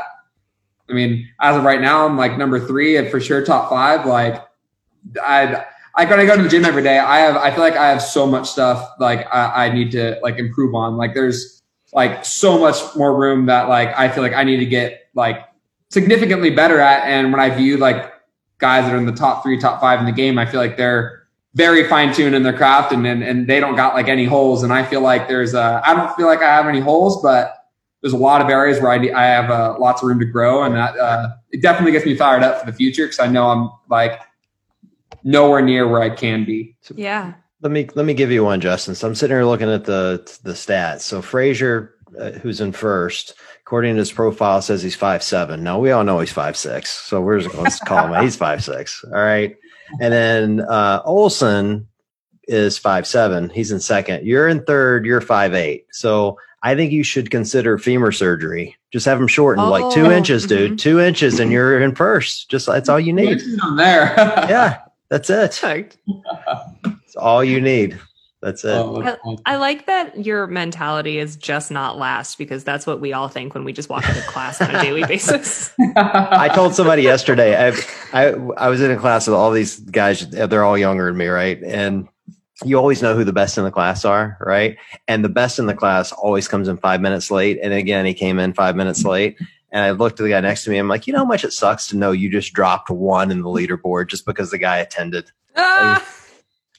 [0.89, 4.05] I mean, as of right now, I'm like number three and for sure top five.
[4.05, 4.43] Like
[5.21, 5.65] I.
[5.95, 8.01] I I go to the gym every day, I have I feel like I have
[8.01, 10.97] so much stuff like I, I need to like improve on.
[10.97, 11.61] Like there's
[11.93, 15.45] like so much more room that like I feel like I need to get like
[15.89, 17.07] significantly better at.
[17.07, 18.11] And when I view like
[18.57, 20.77] guys that are in the top three, top five in the game, I feel like
[20.77, 21.22] they're
[21.55, 24.63] very fine tuned in their craft and, and and they don't got like any holes.
[24.63, 27.55] And I feel like there's uh I don't feel like I have any holes, but
[28.03, 30.25] there's a lot of areas where I need, I have uh, lots of room to
[30.25, 33.27] grow, and that uh, it definitely gets me fired up for the future because I
[33.27, 34.19] know I'm like
[35.23, 36.75] nowhere near where I can be.
[36.93, 37.33] Yeah.
[37.61, 38.93] Let me let me give you one, Justin.
[38.93, 41.01] So I'm sitting here looking at the the stats.
[41.01, 43.35] So Fraser, uh, who's in first,
[43.65, 45.63] according to his profile, says he's five seven.
[45.63, 46.89] Now we all know he's five six.
[46.89, 48.23] So we're just going to call him.
[48.23, 49.03] He's five six.
[49.05, 49.55] All right.
[50.01, 51.85] And then uh, Ohlsen
[52.47, 53.49] is five seven.
[53.49, 54.25] He's in second.
[54.25, 55.05] You're in third.
[55.05, 55.85] You're five eight.
[55.91, 58.75] So I think you should consider femur surgery.
[58.91, 60.73] Just have them shortened like two inches, dude.
[60.73, 60.77] mhm.
[60.77, 62.49] Two inches, and you're in first.
[62.49, 63.41] Just that's all you need.
[63.61, 64.13] I'm there.
[64.49, 65.57] Yeah, that's it.
[65.59, 65.97] Perfect.
[66.83, 67.99] That's all you need.
[68.43, 68.71] That's it.
[68.71, 69.41] Oh, that's awesome.
[69.45, 73.53] I like that your mentality is just not last because that's what we all think
[73.53, 75.73] when we just walk into class on a daily basis.
[75.95, 77.55] I told somebody yesterday.
[77.55, 77.73] I,
[78.11, 80.29] I I was in a class with all these guys.
[80.29, 81.63] They're all younger than me, right?
[81.63, 82.09] And
[82.65, 84.77] you always know who the best in the class are, right?
[85.07, 87.59] And the best in the class always comes in five minutes late.
[87.63, 89.37] And again, he came in five minutes late.
[89.71, 90.77] And I looked at the guy next to me.
[90.77, 93.41] I'm like, you know how much it sucks to know you just dropped one in
[93.41, 95.31] the leaderboard just because the guy attended.
[95.55, 96.05] Ah!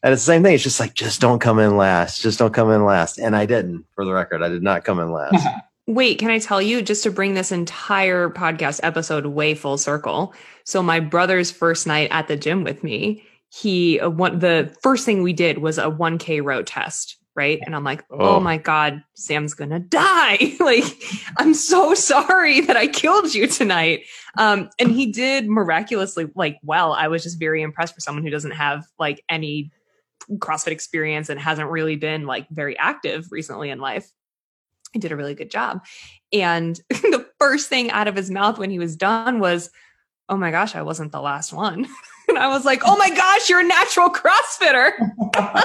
[0.04, 0.54] And it's the same thing.
[0.54, 2.20] It's just like, just don't come in last.
[2.20, 3.18] Just don't come in last.
[3.18, 3.86] And I didn't.
[3.94, 5.34] For the record, I did not come in last.
[5.86, 10.34] Wait, can I tell you just to bring this entire podcast episode way full circle?
[10.64, 15.04] So my brother's first night at the gym with me, he uh, one the first
[15.06, 17.60] thing we did was a 1K row test, right?
[17.64, 18.40] And I'm like, "Oh, Oh.
[18.40, 20.84] my god, Sam's going to die." like,
[21.38, 24.04] I'm so sorry that I killed you tonight.
[24.38, 26.92] Um and he did miraculously like well.
[26.94, 29.70] I was just very impressed for someone who doesn't have like any
[30.32, 34.08] CrossFit experience and hasn't really been like very active recently in life.
[34.92, 35.84] He did a really good job.
[36.32, 39.70] And the first thing out of his mouth when he was done was,
[40.28, 41.86] Oh my gosh, I wasn't the last one.
[42.28, 44.92] and I was like, Oh my gosh, you're a natural CrossFitter.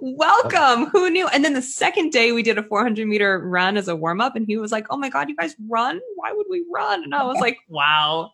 [0.00, 0.86] Welcome.
[0.86, 1.26] Who knew?
[1.28, 4.36] And then the second day we did a 400 meter run as a warm up
[4.36, 6.00] and he was like, Oh my God, you guys run?
[6.14, 7.02] Why would we run?
[7.02, 8.32] And I was like, Wow,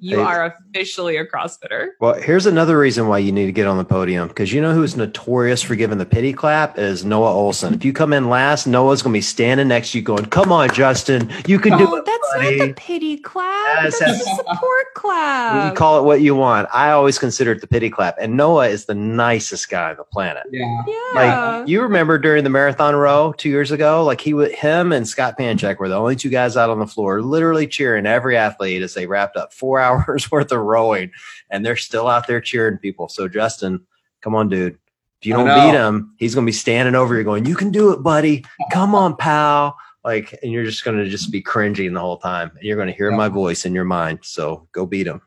[0.00, 0.22] you Hey.
[0.22, 1.88] are officially a CrossFitter.
[2.00, 4.74] Well, here's another reason why you need to get on the podium because you know
[4.74, 7.74] who's notorious for giving the pity clap is Noah Ohlsen.
[7.74, 10.52] If you come in last, Noah's going to be standing next to you going, Come
[10.52, 12.04] on, Justin, you can do Oh, it.
[12.06, 13.82] that's buddy." not the pity clap.
[13.84, 15.70] That's that's- the support clap.
[15.72, 16.68] You call it what you want.
[16.72, 18.16] I always consider it the pity clap.
[18.20, 20.44] And Noah is the nicest guy on the planet.
[20.50, 20.82] yeah.
[20.86, 20.94] yeah.
[21.14, 25.06] Like you remember during the marathon row two years ago, like he would him and
[25.06, 28.82] Scott Panchik were the only two guys out on the floor, literally cheering every athlete
[28.82, 31.10] as they wrapped up four hours worth of rowing,
[31.50, 33.08] and they're still out there cheering people.
[33.08, 33.86] So Justin,
[34.22, 34.78] come on, dude.
[35.20, 37.92] If you don't beat him, he's gonna be standing over you going, You can do
[37.92, 38.44] it, buddy.
[38.72, 39.76] Come on, pal.
[40.04, 42.50] Like, and you're just gonna just be cringing the whole time.
[42.54, 44.18] And you're gonna hear my voice in your mind.
[44.22, 45.22] So go beat him.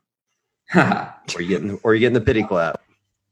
[0.76, 2.82] Or you getting or you getting the pity clap.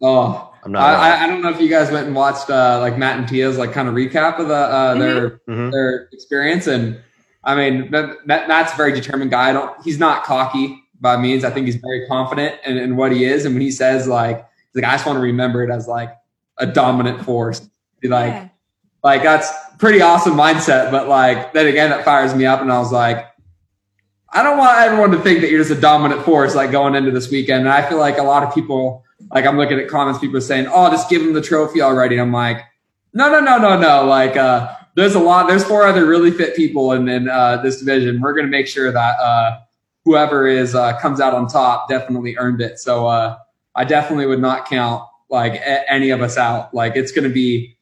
[0.02, 1.12] oh, I'm not I.
[1.12, 3.58] I, I don't know if you guys went and watched uh, like Matt and Tia's
[3.58, 5.72] like kind of recap of the uh, their Mhm.
[5.72, 7.00] their experience, and
[7.44, 9.50] I mean Matt, Matt- Matt's a very determined guy.
[9.50, 9.72] I don't.
[9.84, 11.44] He's not cocky by means.
[11.46, 14.38] I think he's very confident in, in what he is, and when he says like,
[14.74, 16.12] he's like I just want to remember it as like
[16.58, 17.62] a dominant force.
[18.02, 18.50] Be like, Yeah.
[19.04, 20.92] like that's pretty awesome mindset.
[20.92, 23.26] But like then again, that fires me up, and I was like.
[24.38, 27.10] I don't want everyone to think that you're just a dominant force like going into
[27.10, 27.62] this weekend.
[27.62, 29.02] And I feel like a lot of people,
[29.32, 32.16] like I'm looking at comments, people are saying, "Oh, just give him the trophy already."
[32.16, 32.58] And I'm like,
[33.14, 34.06] "No, no, no, no, no!
[34.06, 35.48] Like, uh, there's a lot.
[35.48, 38.20] There's four other really fit people in, in uh, this division.
[38.20, 39.60] We're going to make sure that uh,
[40.06, 42.80] whoever is uh, comes out on top definitely earned it.
[42.80, 43.38] So uh,
[43.76, 46.74] I definitely would not count like a- any of us out.
[46.74, 47.78] Like it's going to be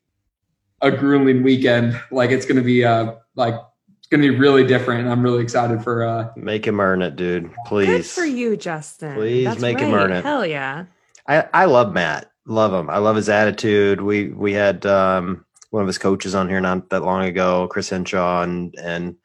[0.81, 1.99] a grueling weekend.
[2.09, 3.55] Like it's going to be uh, like
[3.99, 5.07] it's going to be really different.
[5.07, 6.03] I'm really excited for.
[6.03, 7.51] Uh, Make him earn it, dude.
[7.67, 7.87] Please.
[7.87, 9.15] Good for you, Justin.
[9.15, 10.23] Please That's make him earn it.
[10.23, 10.85] Hell yeah.
[11.27, 12.31] I, I love Matt.
[12.45, 12.89] Love him.
[12.89, 14.01] I love his attitude.
[14.01, 17.89] We we had um, one of his coaches on here not that long ago, Chris
[17.89, 19.15] Hinshaw, and and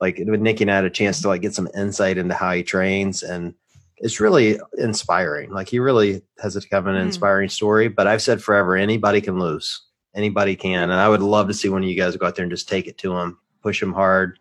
[0.00, 2.52] like with Nikki and I had a chance to like get some insight into how
[2.52, 3.54] he trains, and
[3.98, 5.50] it's really inspiring.
[5.52, 7.06] Like he really has a kind of an Mm.
[7.06, 7.88] inspiring story.
[7.88, 9.82] But I've said forever, anybody can lose.
[10.14, 12.42] Anybody can, and I would love to see one of you guys go out there
[12.42, 14.38] and just take it to him, push him hard,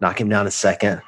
[0.00, 1.02] knock him down a second.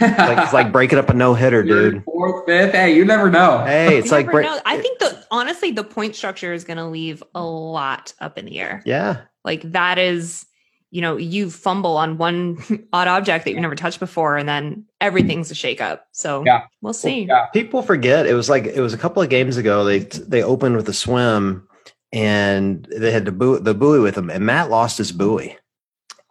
[0.00, 2.02] Like it's like breaking up a no hitter, dude.
[2.04, 2.72] Fourth, fifth.
[2.72, 3.62] Hey, you never know.
[3.64, 4.58] Hey, it's You like never break- know.
[4.64, 8.46] I think the honestly the point structure is going to leave a lot up in
[8.46, 8.82] the air.
[8.86, 9.22] yeah.
[9.44, 10.44] Like that is,
[10.90, 12.58] you know, you fumble on one
[12.92, 16.00] odd object that you've never touched before, and then everything's a shakeup.
[16.12, 16.62] So Yeah.
[16.80, 17.24] we'll see.
[17.24, 17.46] Yeah.
[17.52, 20.76] people forget it was like it was a couple of games ago they they opened
[20.76, 21.66] with a swim
[22.12, 25.56] and they had the buoy, the buoy with them and matt lost his buoy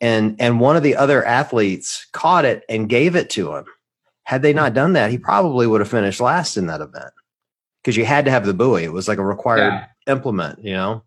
[0.01, 3.65] and and one of the other athletes caught it and gave it to him
[4.23, 7.11] had they not done that he probably would have finished last in that event
[7.83, 9.85] because you had to have the buoy it was like a required Yeah.
[10.13, 11.03] implement you know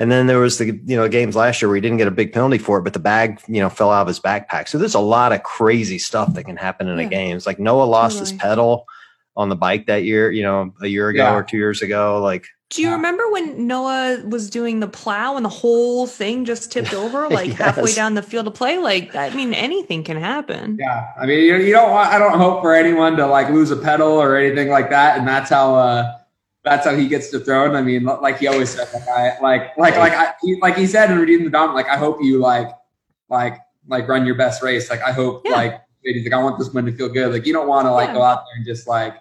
[0.00, 2.10] and then there was the you know games last year where he didn't get a
[2.10, 4.66] big penalty for it, but the bag you know fell out of his backpack.
[4.68, 7.06] So there's a lot of crazy stuff that can happen in Yeah.
[7.06, 7.36] a game.
[7.36, 8.86] It's like Noah lost his pedal
[9.36, 11.34] on the bike that year, you know, a year ago Yeah.
[11.34, 12.20] or two years ago.
[12.20, 12.94] Like Do you Yeah.
[12.94, 17.50] remember when Noah was doing the plow and the whole thing just tipped over like
[17.52, 18.78] halfway down the field of play?
[18.78, 20.76] Like, I mean, anything can happen.
[20.78, 22.08] Yeah, I mean, you, you don't want.
[22.10, 25.26] I don't hope for anyone to like lose a pedal or anything like that, and
[25.28, 25.74] that's how.
[25.74, 26.12] uh
[26.64, 27.74] that's how he gets to throne.
[27.74, 30.86] I mean, like he always said, like I like like like I he, like he
[30.86, 32.68] said in Redeem the Dom, like I hope you like
[33.28, 33.56] like
[33.88, 34.90] like run your best race.
[34.90, 35.52] Like I hope Yeah.
[35.52, 37.32] like he's like I want this win to feel good.
[37.32, 38.14] Like you don't want to like Yeah.
[38.14, 39.14] go out there and just like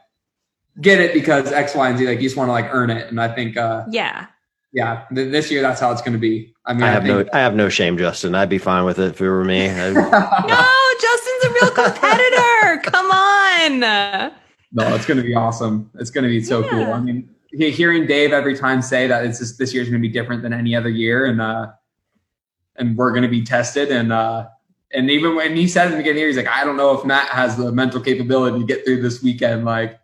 [0.81, 2.07] get it because X, Y, and Z.
[2.07, 3.07] Like you just want to like earn it.
[3.07, 4.27] And I think uh Yeah.
[4.73, 6.53] yeah, th- this year that's how it's going to be.
[6.65, 8.35] I mean, I I, have no I have no shame, Justin.
[8.35, 9.67] I'd be fine with it if it were me.
[9.93, 12.81] No, Justin's a real competitor.
[12.91, 14.31] Come on.
[14.72, 15.89] No, it's going to be awesome.
[15.95, 16.93] It's going to be so cool.
[16.93, 20.07] I mean, he- hearing Dave every time say that it's just, this year's going to
[20.07, 21.72] be different than any other year, and uh,
[22.76, 24.47] and we're going to be tested, and uh,
[24.91, 27.30] and even when he said in the beginning, he's like, I don't know if Matt
[27.30, 29.65] has the mental capability to get through this weekend.
[29.65, 29.99] Like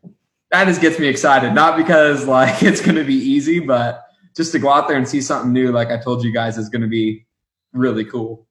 [0.51, 4.05] that just gets me excited, not because like it's going to be easy, but
[4.35, 5.71] just to go out there and see something new.
[5.71, 7.25] Like I told you guys, is going to be
[7.73, 8.47] really cool.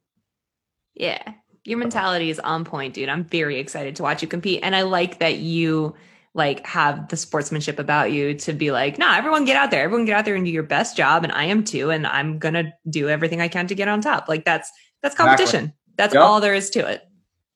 [0.95, 1.35] Yeah.
[1.65, 3.09] Your mentality is on point, dude.
[3.09, 4.61] I'm very excited to watch you compete.
[4.63, 5.95] And I like that you
[6.35, 9.83] like have the sportsmanship about you to be like, nah, everyone get out there.
[9.83, 11.23] Everyone get out there and do your best job.
[11.25, 11.91] And I am too.
[11.91, 14.29] And I'm gonna do everything I can to get on top.
[14.29, 14.71] Like that's
[15.03, 15.37] that's Exactly.
[15.47, 15.73] competition.
[15.97, 16.23] That's Yep.
[16.23, 17.03] all there is to it.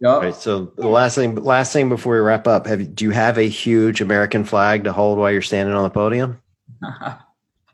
[0.00, 0.10] Yep.
[0.10, 0.34] All right.
[0.34, 3.48] So the last thing, last thing before we wrap up, have do you have a
[3.48, 6.40] huge American flag to hold while you're standing on the podium?
[6.82, 7.18] oh,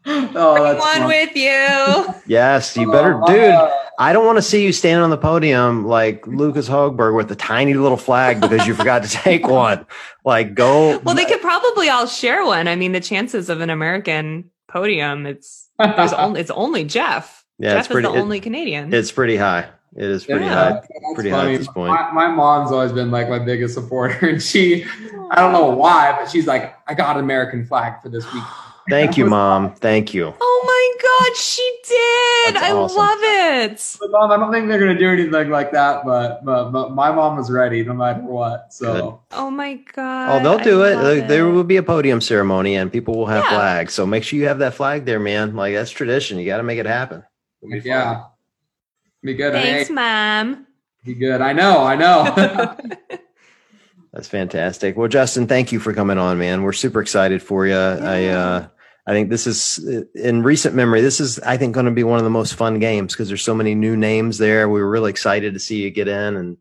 [0.07, 1.07] that's One fun.
[1.07, 2.14] with you.
[2.26, 3.70] Yes, you better, Oh, dude.
[3.99, 7.36] I don't want to see you standing on the podium like Lukas Högberg with a
[7.36, 9.86] tiny little flag because you forgot to take one.
[10.24, 10.99] Like, go.
[10.99, 12.66] Well, they could probably all share one.
[12.66, 17.45] I mean, the chances of an American podium, it's there's only it's only Jeff.
[17.59, 18.09] Yeah, Jeff it's pretty.
[18.09, 18.92] is the it- only Canadian.
[18.92, 19.68] it's pretty high.
[19.97, 20.55] It is pretty Yeah.
[20.55, 20.70] high.
[20.72, 21.92] That's Pretty high at this point.
[21.92, 24.84] My, my mom's always been like my biggest supporter, and she,
[25.30, 28.42] I don't know why, but she's like, I got an American flag for this week.
[28.90, 29.72] Thank you, mom.
[29.76, 30.34] Thank you.
[30.66, 32.54] Oh my god, she did!
[32.54, 32.96] That's I awesome.
[32.96, 33.96] love it.
[34.00, 37.10] But mom, I don't think they're gonna do anything like that, but, but, but my
[37.12, 38.72] mom was ready no matter what.
[38.72, 40.40] So Oh my god.
[40.40, 40.96] Oh, they'll do I it.
[40.96, 43.50] There- There will be a podium ceremony and people will have Yeah.
[43.58, 43.94] flags.
[43.94, 45.54] So make sure you have that flag there, man.
[45.54, 46.38] Like that's tradition.
[46.38, 47.22] You got to make it happen.
[47.62, 47.86] It'll be fun.
[47.88, 48.24] yeah,
[49.22, 49.52] be good.
[49.52, 50.66] Thanks, Hey, mom.
[51.04, 51.40] be good.
[51.40, 51.84] I know.
[51.84, 52.76] I know.
[54.12, 54.96] That's fantastic.
[54.96, 56.62] Well, Justin, thank you for coming on, man.
[56.62, 57.74] We're super excited for you.
[57.74, 58.68] I uh
[59.07, 59.78] I think this is
[60.14, 61.00] in recent memory.
[61.02, 63.42] This is I think going to be one of the most fun games because there's
[63.42, 64.68] so many new names there.
[64.68, 66.57] We were really excited to see you get in and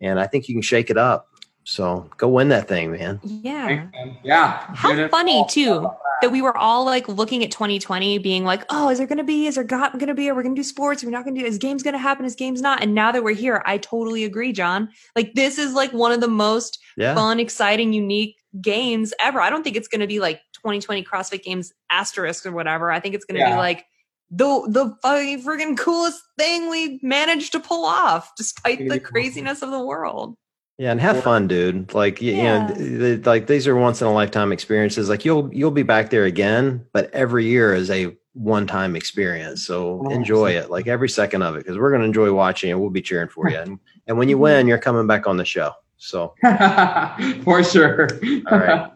[0.00, 1.28] and I think you can shake it up.
[1.64, 3.20] So go win that thing, man.
[3.24, 3.88] Yeah.
[4.22, 4.66] yeah.
[4.74, 5.46] How funny all.
[5.46, 5.90] too
[6.22, 9.24] that we were all like looking at 2020, being like, "Oh, is there going to
[9.24, 9.46] be?
[9.46, 10.30] Is there got going to be?
[10.30, 11.02] Are we going to do sports?
[11.02, 11.46] Are we not going to do?
[11.46, 12.24] Is games going to happen?
[12.24, 14.88] Is games not?" And now that we're here, I totally agree, John.
[15.14, 17.14] Like this is like one of the most Yeah.
[17.14, 19.40] fun, exciting, unique games ever.
[19.40, 22.90] I don't think it's going to be like 2020 CrossFit Games asterisk or whatever.
[22.90, 23.52] I think it's going to Yeah.
[23.52, 23.84] be like
[24.30, 29.70] the the fucking freaking coolest thing we managed to pull off, despite the craziness of
[29.70, 30.34] the world.
[30.78, 31.94] Yeah, and have fun, dude.
[31.94, 32.68] Like you, Yeah.
[32.68, 35.08] you know, th- th- like these are once in a lifetime experiences.
[35.08, 39.64] Like you'll you'll be back there again, but every year is a one time experience.
[39.64, 42.80] So enjoy it, like every second of it, because we're going to enjoy watching and
[42.80, 43.56] we'll be cheering for you.
[43.60, 45.72] And, and when you win, you're coming back on the show.
[45.98, 46.34] So
[47.44, 48.08] for sure.
[48.50, 48.90] All right.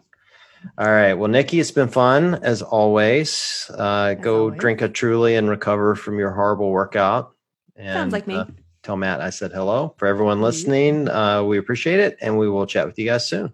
[0.77, 1.13] All right.
[1.13, 3.69] Well, Nikki, it's been fun as always.
[3.73, 4.59] Uh, as go always.
[4.59, 7.35] drink a truly and recover from your horrible workout.
[7.75, 8.35] And, Sounds like me.
[8.35, 8.45] Uh,
[8.83, 9.95] tell Matt I said hello.
[9.97, 13.53] For everyone listening, uh, we appreciate it and we will chat with you guys soon.